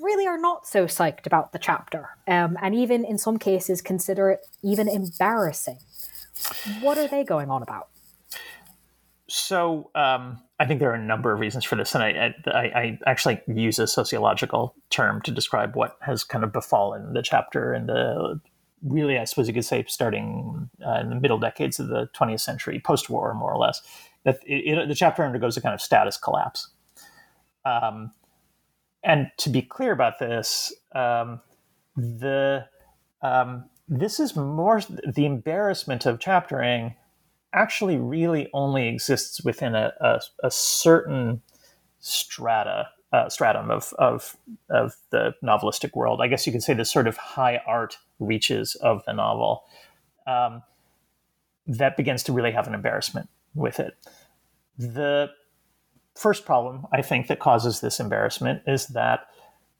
[0.00, 4.30] really are not so psyched about the chapter, um, and even in some cases consider
[4.30, 5.78] it even embarrassing?
[6.80, 7.88] What are they going on about?
[9.28, 12.60] So um, I think there are a number of reasons for this, and I, I,
[12.60, 17.72] I, actually use a sociological term to describe what has kind of befallen the chapter
[17.72, 18.40] in the
[18.82, 22.40] really, I suppose you could say, starting uh, in the middle decades of the 20th
[22.40, 23.82] century, post-war, more or less
[24.24, 26.68] that it, it, the chapter undergoes a kind of status collapse.
[27.64, 28.12] Um,
[29.02, 31.40] and to be clear about this, um,
[31.96, 32.66] the
[33.22, 36.94] um, this is more the embarrassment of chaptering
[37.52, 41.42] actually really only exists within a, a, a certain
[41.98, 44.36] strata uh, stratum of, of
[44.68, 46.20] of the novelistic world.
[46.22, 49.64] I guess you could say the sort of high art reaches of the novel.
[50.26, 50.62] Um,
[51.66, 53.94] that begins to really have an embarrassment with it.
[54.78, 55.30] The
[56.16, 59.26] first problem I think that causes this embarrassment is that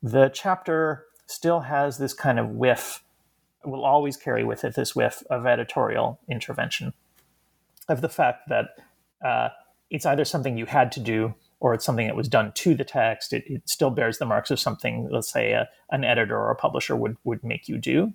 [0.02, 3.04] the chapter still has this kind of whiff,
[3.64, 6.92] will always carry with it this whiff of editorial intervention,
[7.88, 8.70] of the fact that
[9.24, 9.50] uh,
[9.90, 12.84] it's either something you had to do or it's something that was done to the
[12.84, 13.32] text.
[13.32, 16.56] It, it still bears the marks of something, let's say, a, an editor or a
[16.56, 18.14] publisher would, would make you do.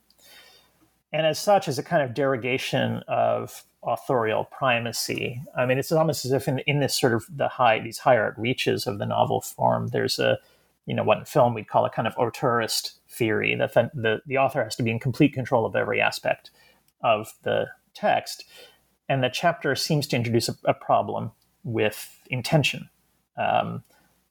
[1.14, 6.26] And as such, as a kind of derogation of authorial primacy, I mean, it's almost
[6.26, 9.06] as if in, in this sort of the high, these higher art reaches of the
[9.06, 10.40] novel form, there's a,
[10.86, 14.22] you know, what in film we'd call a kind of auteurist theory that the, the,
[14.26, 16.52] the author has to be in complete control of every aspect
[17.02, 18.46] of the text.
[19.08, 21.32] And the chapter seems to introduce a, a problem
[21.64, 22.90] with intention.
[23.38, 23.84] Um,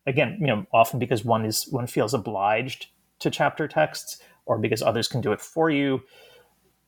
[0.06, 2.86] again, you know, often because one is one feels obliged
[3.20, 6.02] to chapter texts, or because others can do it for you.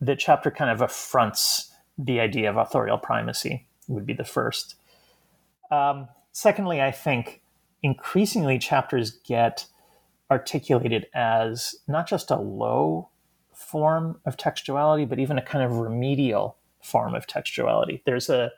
[0.00, 3.66] The chapter kind of affronts the idea of authorial primacy.
[3.88, 4.74] Would be the first.
[5.70, 7.40] Um, secondly, I think
[7.82, 9.66] increasingly chapters get
[10.30, 13.08] articulated as not just a low
[13.54, 18.02] form of textuality, but even a kind of remedial form of textuality.
[18.04, 18.50] There's a,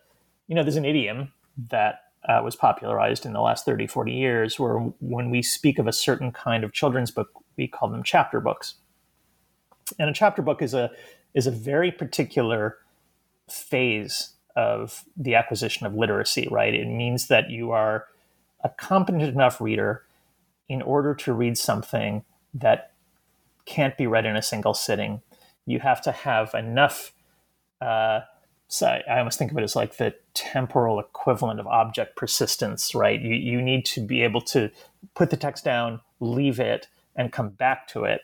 [0.47, 1.33] you know, there's an idiom
[1.71, 5.87] that uh, was popularized in the last 30, 40 years where when we speak of
[5.87, 8.75] a certain kind of children's book, we call them chapter books.
[9.99, 10.91] And a chapter book is a
[11.35, 12.79] is a very particular
[13.53, 16.75] phase of the acquisition of literacy, right?
[16.75, 18.07] It means that you are
[18.65, 20.03] a competent enough reader
[20.69, 22.25] in order to read something
[22.55, 22.93] that
[23.65, 25.23] can't be read in a single sitting.
[25.67, 27.13] You have to have enough.
[27.81, 28.21] Uh,
[28.67, 33.21] so I almost think of it as like the temporal equivalent of object persistence, right?
[33.21, 34.71] You, you need to be able to
[35.15, 38.23] put the text down, leave it, and come back to it.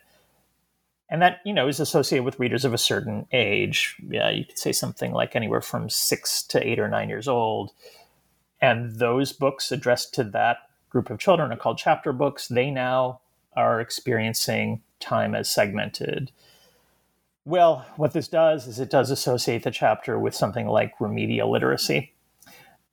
[1.14, 3.94] And that, you know, is associated with readers of a certain age.
[4.10, 7.70] Yeah, you could say something like anywhere from six to eight or nine years old.
[8.60, 10.56] And those books addressed to that
[10.90, 12.48] group of children are called chapter books.
[12.48, 13.20] They now
[13.56, 16.32] are experiencing time as segmented.
[17.44, 22.12] Well, what this does is it does associate the chapter with something like remedial literacy.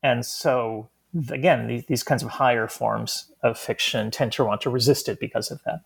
[0.03, 0.89] And so,
[1.29, 5.19] again, these, these kinds of higher forms of fiction tend to want to resist it
[5.19, 5.79] because of that.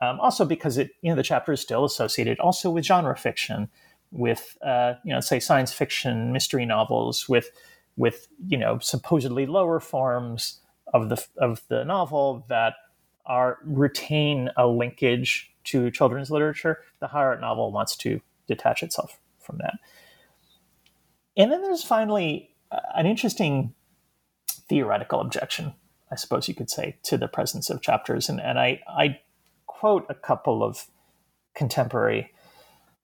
[0.00, 3.68] Um, also, because it, you know, the chapter is still associated also with genre fiction,
[4.10, 7.50] with, uh, you know, say science fiction, mystery novels, with
[7.98, 10.60] with you know supposedly lower forms
[10.94, 12.74] of the of the novel that
[13.26, 16.78] are retain a linkage to children's literature.
[17.00, 19.74] The higher art novel wants to detach itself from that.
[21.36, 23.74] And then there's finally uh, an interesting
[24.68, 25.74] theoretical objection,
[26.10, 28.30] I suppose you could say, to the presence of chapters.
[28.30, 29.20] And, and I, I
[29.78, 30.86] quote a couple of
[31.54, 32.32] contemporary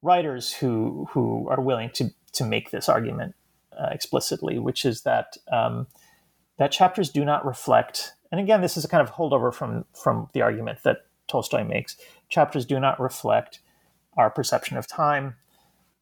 [0.02, 3.34] writers who who are willing to to make this argument
[3.78, 5.86] uh, explicitly, which is that um,
[6.58, 8.14] that chapters do not reflect.
[8.32, 11.96] And again, this is a kind of holdover from from the argument that Tolstoy makes.
[12.28, 13.60] Chapters do not reflect
[14.16, 15.36] our perception of time.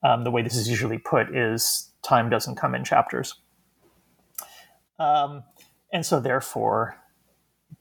[0.03, 3.35] Um, the way this is usually put is time doesn't come in chapters.
[4.99, 5.45] Um,
[5.93, 6.97] and so, therefore,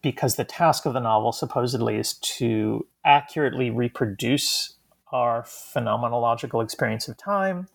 [0.01, 4.75] because the task of the novel supposedly is to accurately reproduce
[5.11, 7.67] our phenomenological experience of time,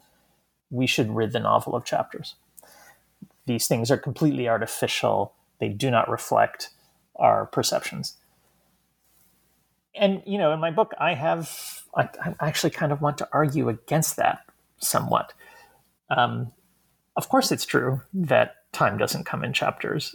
[0.71, 2.35] we should rid the novel of chapters.
[3.47, 6.71] These things are completely artificial, they do not reflect
[7.17, 8.17] our perceptions.
[9.95, 13.29] And, you know, in my book, I have, I, I actually kind of want to
[13.33, 14.41] argue against that
[14.79, 15.33] somewhat.
[16.11, 16.53] Um,
[17.17, 20.15] of course, it's true that time doesn't come in chapters.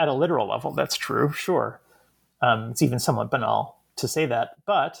[0.00, 1.80] At a literal level, that's true, sure.
[2.42, 4.98] Um, it's even somewhat banal to say that, but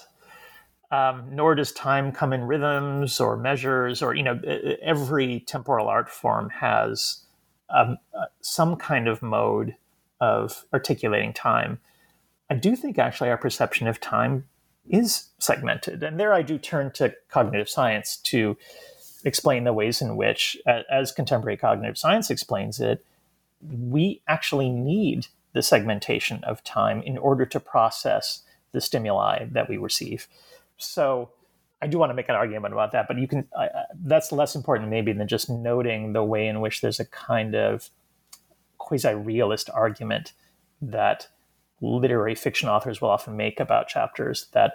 [0.90, 4.40] um, nor does time come in rhythms or measures or you know
[4.82, 7.24] every temporal art form has
[7.70, 9.76] um, uh, some kind of mode
[10.20, 11.78] of articulating time
[12.50, 14.44] i do think actually our perception of time
[14.88, 18.56] is segmented and there i do turn to cognitive science to
[19.24, 20.56] explain the ways in which
[20.90, 23.04] as contemporary cognitive science explains it
[23.62, 28.42] we actually need the segmentation of time in order to process
[28.72, 30.28] the stimuli that we receive
[30.76, 31.30] so
[31.82, 33.46] I do want to make an argument about that, but you can.
[33.56, 33.66] Uh,
[34.04, 37.88] that's less important maybe than just noting the way in which there's a kind of
[38.78, 40.32] quasi-realist argument
[40.82, 41.28] that
[41.80, 44.74] literary fiction authors will often make about chapters that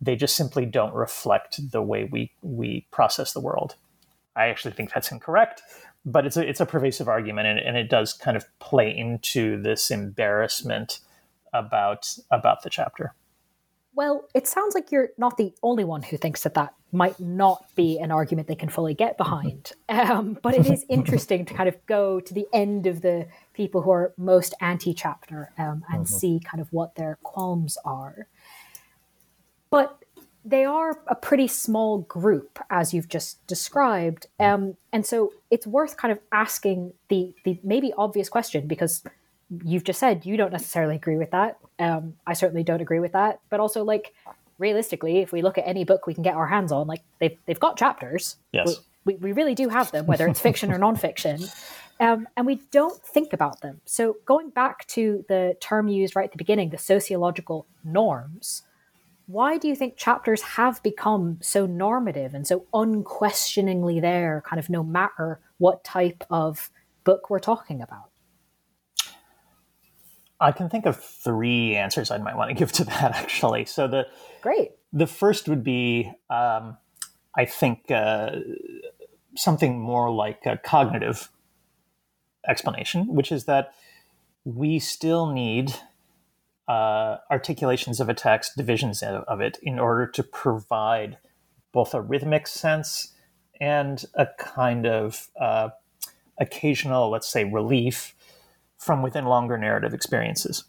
[0.00, 3.76] they just simply don't reflect the way we we process the world.
[4.36, 5.62] I actually think that's incorrect,
[6.04, 9.60] but it's a it's a pervasive argument, and, and it does kind of play into
[9.62, 11.00] this embarrassment
[11.52, 13.14] about about the chapter.
[13.96, 17.64] Well, it sounds like you're not the only one who thinks that that might not
[17.76, 19.72] be an argument they can fully get behind.
[19.88, 23.82] Um, but it is interesting to kind of go to the end of the people
[23.82, 26.14] who are most anti chapter um, and mm-hmm.
[26.14, 28.26] see kind of what their qualms are.
[29.70, 30.03] But
[30.44, 34.26] they are a pretty small group, as you've just described.
[34.38, 39.02] Um, and so it's worth kind of asking the, the maybe obvious question because
[39.64, 41.58] you've just said you don't necessarily agree with that.
[41.78, 43.40] Um, I certainly don't agree with that.
[43.48, 44.12] But also, like,
[44.58, 47.38] realistically, if we look at any book we can get our hands on, like, they've,
[47.46, 48.36] they've got chapters.
[48.52, 48.80] Yes.
[49.04, 51.50] We, we, we really do have them, whether it's fiction or nonfiction.
[52.00, 53.80] Um, and we don't think about them.
[53.84, 58.62] So, going back to the term used right at the beginning, the sociological norms,
[59.26, 64.68] why do you think chapters have become so normative and so unquestioningly there, kind of
[64.68, 66.70] no matter what type of
[67.04, 68.10] book we're talking about?
[70.40, 73.64] I can think of three answers I might want to give to that actually.
[73.64, 74.06] So the
[74.42, 76.76] great the first would be um,
[77.36, 78.30] I think uh,
[79.36, 81.30] something more like a cognitive
[82.46, 83.74] explanation, which is that
[84.44, 85.74] we still need
[86.68, 91.18] uh, articulations of a text, divisions of it, in order to provide
[91.72, 93.12] both a rhythmic sense
[93.60, 95.68] and a kind of uh,
[96.38, 98.14] occasional, let's say, relief
[98.78, 100.64] from within longer narrative experiences.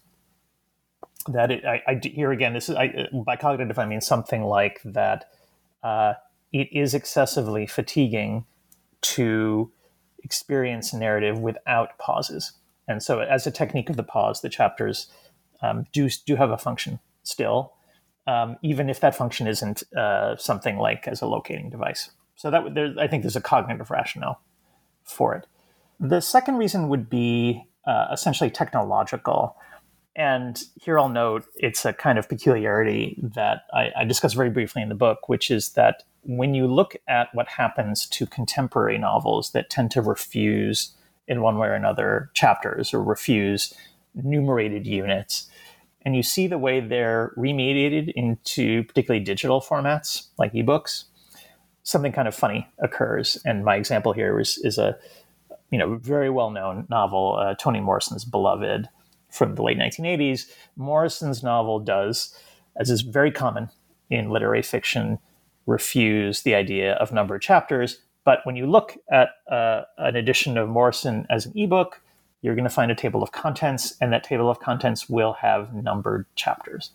[1.28, 4.80] That it, I, I here again, this is I, by cognitive, I mean something like
[4.84, 5.28] that.
[5.82, 6.14] Uh,
[6.52, 8.44] it is excessively fatiguing
[9.02, 9.72] to
[10.22, 12.52] experience narrative without pauses,
[12.86, 15.10] and so as a technique of the pause, the chapters
[15.62, 17.72] um, do do have a function still,
[18.26, 22.10] um, even if that function isn't uh, something like as a locating device.
[22.36, 24.40] So that there, I think there's a cognitive rationale
[25.04, 25.46] for it.
[25.98, 29.56] The second reason would be uh, essentially technological.
[30.14, 34.82] And here I'll note it's a kind of peculiarity that I, I discuss very briefly
[34.82, 39.52] in the book, which is that when you look at what happens to contemporary novels
[39.52, 40.94] that tend to refuse,
[41.28, 43.74] in one way or another, chapters or refuse
[44.16, 45.48] numerated units.
[46.02, 51.04] And you see the way they're remediated into particularly digital formats like ebooks.
[51.82, 53.38] Something kind of funny occurs.
[53.44, 54.96] And my example here is, is a
[55.70, 58.88] you know very well known novel, uh, Toni Morrison's Beloved
[59.30, 60.44] from the late 1980s.
[60.76, 62.34] Morrison's novel does,
[62.76, 63.68] as is very common
[64.08, 65.18] in literary fiction,
[65.66, 68.00] refuse the idea of numbered chapters.
[68.24, 72.00] But when you look at uh, an edition of Morrison as an ebook,
[72.46, 75.74] you're going to find a table of contents, and that table of contents will have
[75.74, 76.92] numbered chapters.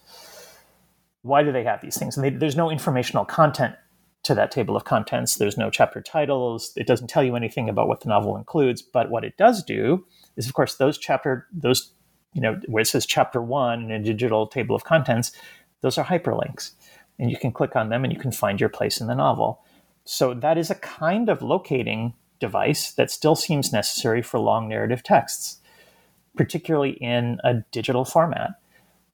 [1.23, 2.15] Why do they have these things?
[2.15, 3.75] And they, there's no informational content
[4.23, 5.35] to that table of contents.
[5.35, 6.71] There's no chapter titles.
[6.77, 8.81] It doesn't tell you anything about what the novel includes.
[8.81, 10.05] But what it does do
[10.37, 11.91] is, of course, those chapter those
[12.31, 15.33] you know where it says chapter one in a digital table of contents,
[15.81, 16.71] those are hyperlinks,
[17.19, 19.61] and you can click on them and you can find your place in the novel.
[20.05, 25.03] So that is a kind of locating device that still seems necessary for long narrative
[25.03, 25.59] texts,
[26.35, 28.55] particularly in a digital format.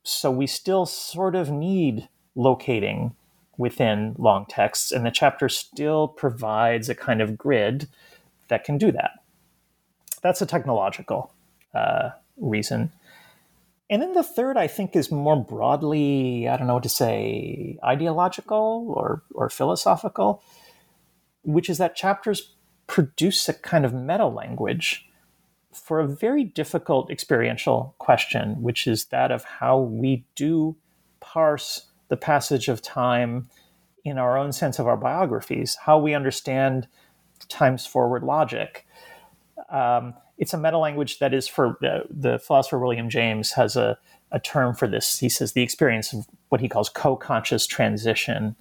[0.01, 3.13] So we still sort of need locating
[3.57, 7.87] within long texts, and the chapter still provides a kind of grid
[8.47, 9.11] that can do that.
[10.21, 11.33] That's a technological
[11.75, 12.91] uh, reason.
[13.89, 17.77] And then the third, I think, is more broadly, I don't know what to say,
[17.83, 20.43] ideological or, or philosophical,
[21.43, 22.53] which is that chapters
[22.87, 25.07] produce a kind of meta language
[25.73, 30.75] for a very difficult experiential question, which is that of how we do
[31.19, 33.49] parse the passage of time
[34.03, 36.87] in our own sense of our biographies, how we understand
[37.49, 38.87] times forward logic.
[39.69, 43.97] Um, it's a meta language that is for uh, the philosopher William James has a,
[44.31, 45.19] a term for this.
[45.19, 48.55] He says the experience of what he calls co conscious transition,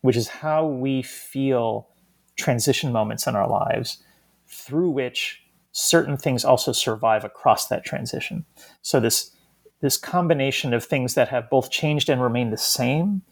[0.00, 1.88] which is how we feel
[2.36, 4.02] transition moments in our lives
[4.46, 8.44] through which certain things also survive across that transition.
[8.82, 9.34] So this
[9.80, 13.22] this combination of things that have both changed and remain the same,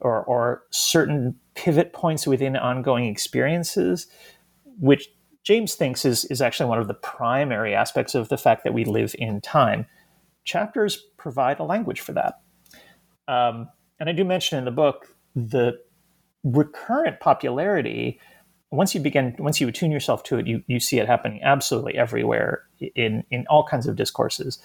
[0.00, 4.06] or, or certain pivot points within ongoing experiences,
[4.80, 5.08] which
[5.42, 8.84] James thinks is, is actually one of the primary aspects of the fact that we
[8.84, 9.84] live in time.
[10.44, 12.40] Chapters provide a language for that.
[13.28, 13.68] Um,
[14.00, 15.78] and I do mention in the book the
[16.44, 18.20] recurrent popularity
[18.72, 21.96] once you begin once you attune yourself to it you, you see it happening absolutely
[21.96, 22.64] everywhere
[22.96, 24.60] in in all kinds of discourses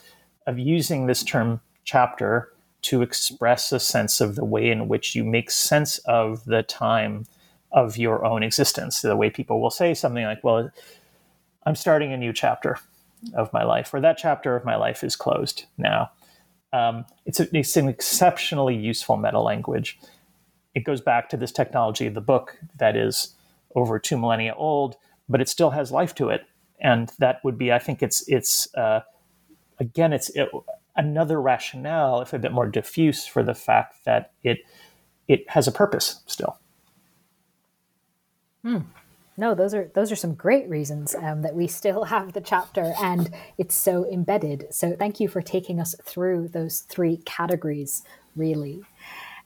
[0.48, 2.52] of using this term chapter
[2.84, 7.26] to express a sense of the way in which you make sense of the time
[7.74, 10.72] of your own existence the way people will say something like well
[11.66, 12.80] i'm starting a new chapter
[13.36, 16.10] of my life or that chapter of my life is closed now
[16.74, 20.00] Um, it's, a, it's an exceptionally useful meta language.
[20.80, 23.36] It goes back to this technology of the book that is
[23.76, 24.96] over two millennia old,
[25.28, 26.46] but it still has life to it.
[26.80, 29.02] And that would be, I think, it's it's uh,
[29.78, 30.50] again, it's it,
[30.96, 34.60] another rationale, if a bit more diffuse, for the fact that it
[35.28, 36.58] it has a purpose still.
[38.64, 38.80] Hmm.
[39.36, 42.94] No, those are those are some great reasons um, that we still have the chapter
[43.02, 44.68] and it's so embedded.
[44.74, 48.06] So thank you for taking us through those three categories.
[48.38, 48.84] Really,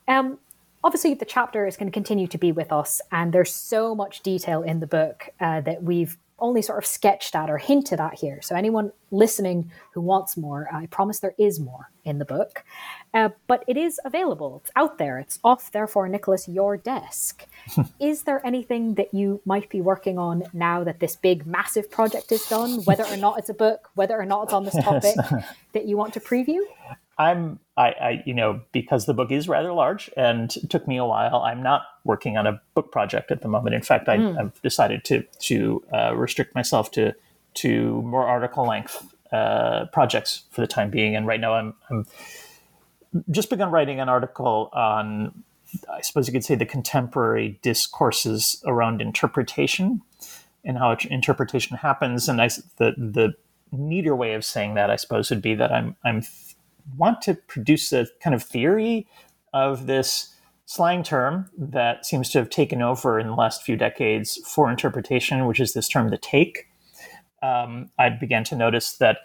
[0.08, 0.38] um,
[0.84, 4.22] obviously the chapter is going to continue to be with us, and there's so much
[4.22, 8.16] detail in the book uh, that we've only sort of sketched at or hinted at
[8.16, 8.42] here.
[8.42, 12.64] So, anyone listening who wants more, I promise there is more in the book.
[13.14, 17.46] Uh, but it is available, it's out there, it's off, therefore, Nicholas, your desk.
[18.00, 22.32] is there anything that you might be working on now that this big, massive project
[22.32, 25.16] is done, whether or not it's a book, whether or not it's on this topic,
[25.72, 26.60] that you want to preview?
[27.18, 31.06] I'm I, I, you know because the book is rather large and took me a
[31.06, 31.38] while.
[31.38, 33.76] I'm not working on a book project at the moment.
[33.76, 34.48] In fact, I, have hmm.
[34.62, 37.14] decided to to uh, restrict myself to
[37.56, 41.16] to more article length uh, projects for the time being.
[41.16, 42.06] And right now, I'm, I'm
[43.32, 45.44] just begun writing an article on
[45.92, 50.02] I suppose you could say the contemporary discourses around interpretation
[50.64, 52.30] and how interpretation happens.
[52.30, 53.34] And I, the the
[53.72, 56.22] neater way of saying that, I suppose, would be that I'm I'm
[56.98, 59.08] want to produce a kind of theory
[59.54, 60.34] of this
[60.66, 65.46] slang term that seems to have taken over in the last few decades for interpretation,
[65.46, 66.68] which is this term, the take.
[67.42, 69.18] Um, I began to notice that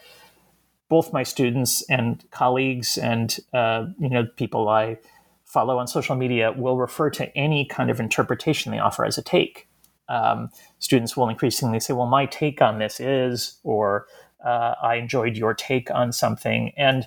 [0.89, 4.99] both my students and colleagues and uh, you know people I
[5.45, 9.23] follow on social media will refer to any kind of interpretation they offer as a
[9.23, 9.69] take.
[10.09, 14.07] Um, students will increasingly say, "Well, my take on this is," or
[14.45, 17.07] uh, "I enjoyed your take on something," and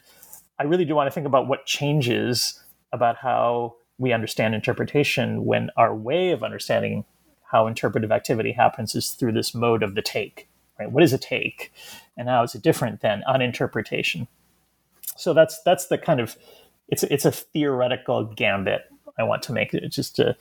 [0.61, 2.61] I really do want to think about what changes
[2.93, 7.03] about how we understand interpretation when our way of understanding
[7.51, 10.47] how interpretive activity happens is through this mode of the take.
[10.79, 10.91] Right?
[10.91, 11.73] What is a take,
[12.15, 14.27] and how is it different than uninterpretation?
[15.17, 16.37] So that's that's the kind of
[16.89, 18.83] it's it's a theoretical gambit
[19.17, 19.73] I want to make.
[19.73, 20.37] It's just to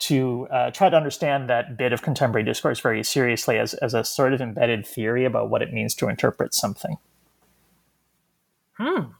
[0.00, 4.04] to uh, try to understand that bit of contemporary discourse very seriously as, as a
[4.04, 6.98] sort of embedded theory about what it means to interpret something.
[8.78, 9.12] Hmm.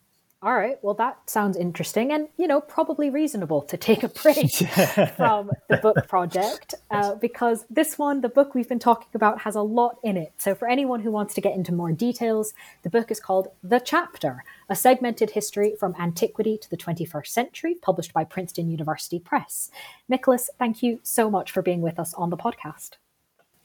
[0.42, 0.78] All right.
[0.82, 4.52] Well, that sounds interesting and, you know, probably reasonable to take a break
[5.16, 9.54] from the book project uh, because this one, the book we've been talking about, has
[9.54, 10.34] a lot in it.
[10.36, 12.52] So, for anyone who wants to get into more details,
[12.82, 17.74] the book is called The Chapter A Segmented History from Antiquity to the 21st Century,
[17.80, 19.70] published by Princeton University Press.
[20.06, 22.90] Nicholas, thank you so much for being with us on the podcast.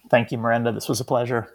[0.09, 0.71] Thank you, Miranda.
[0.71, 1.49] This was a pleasure.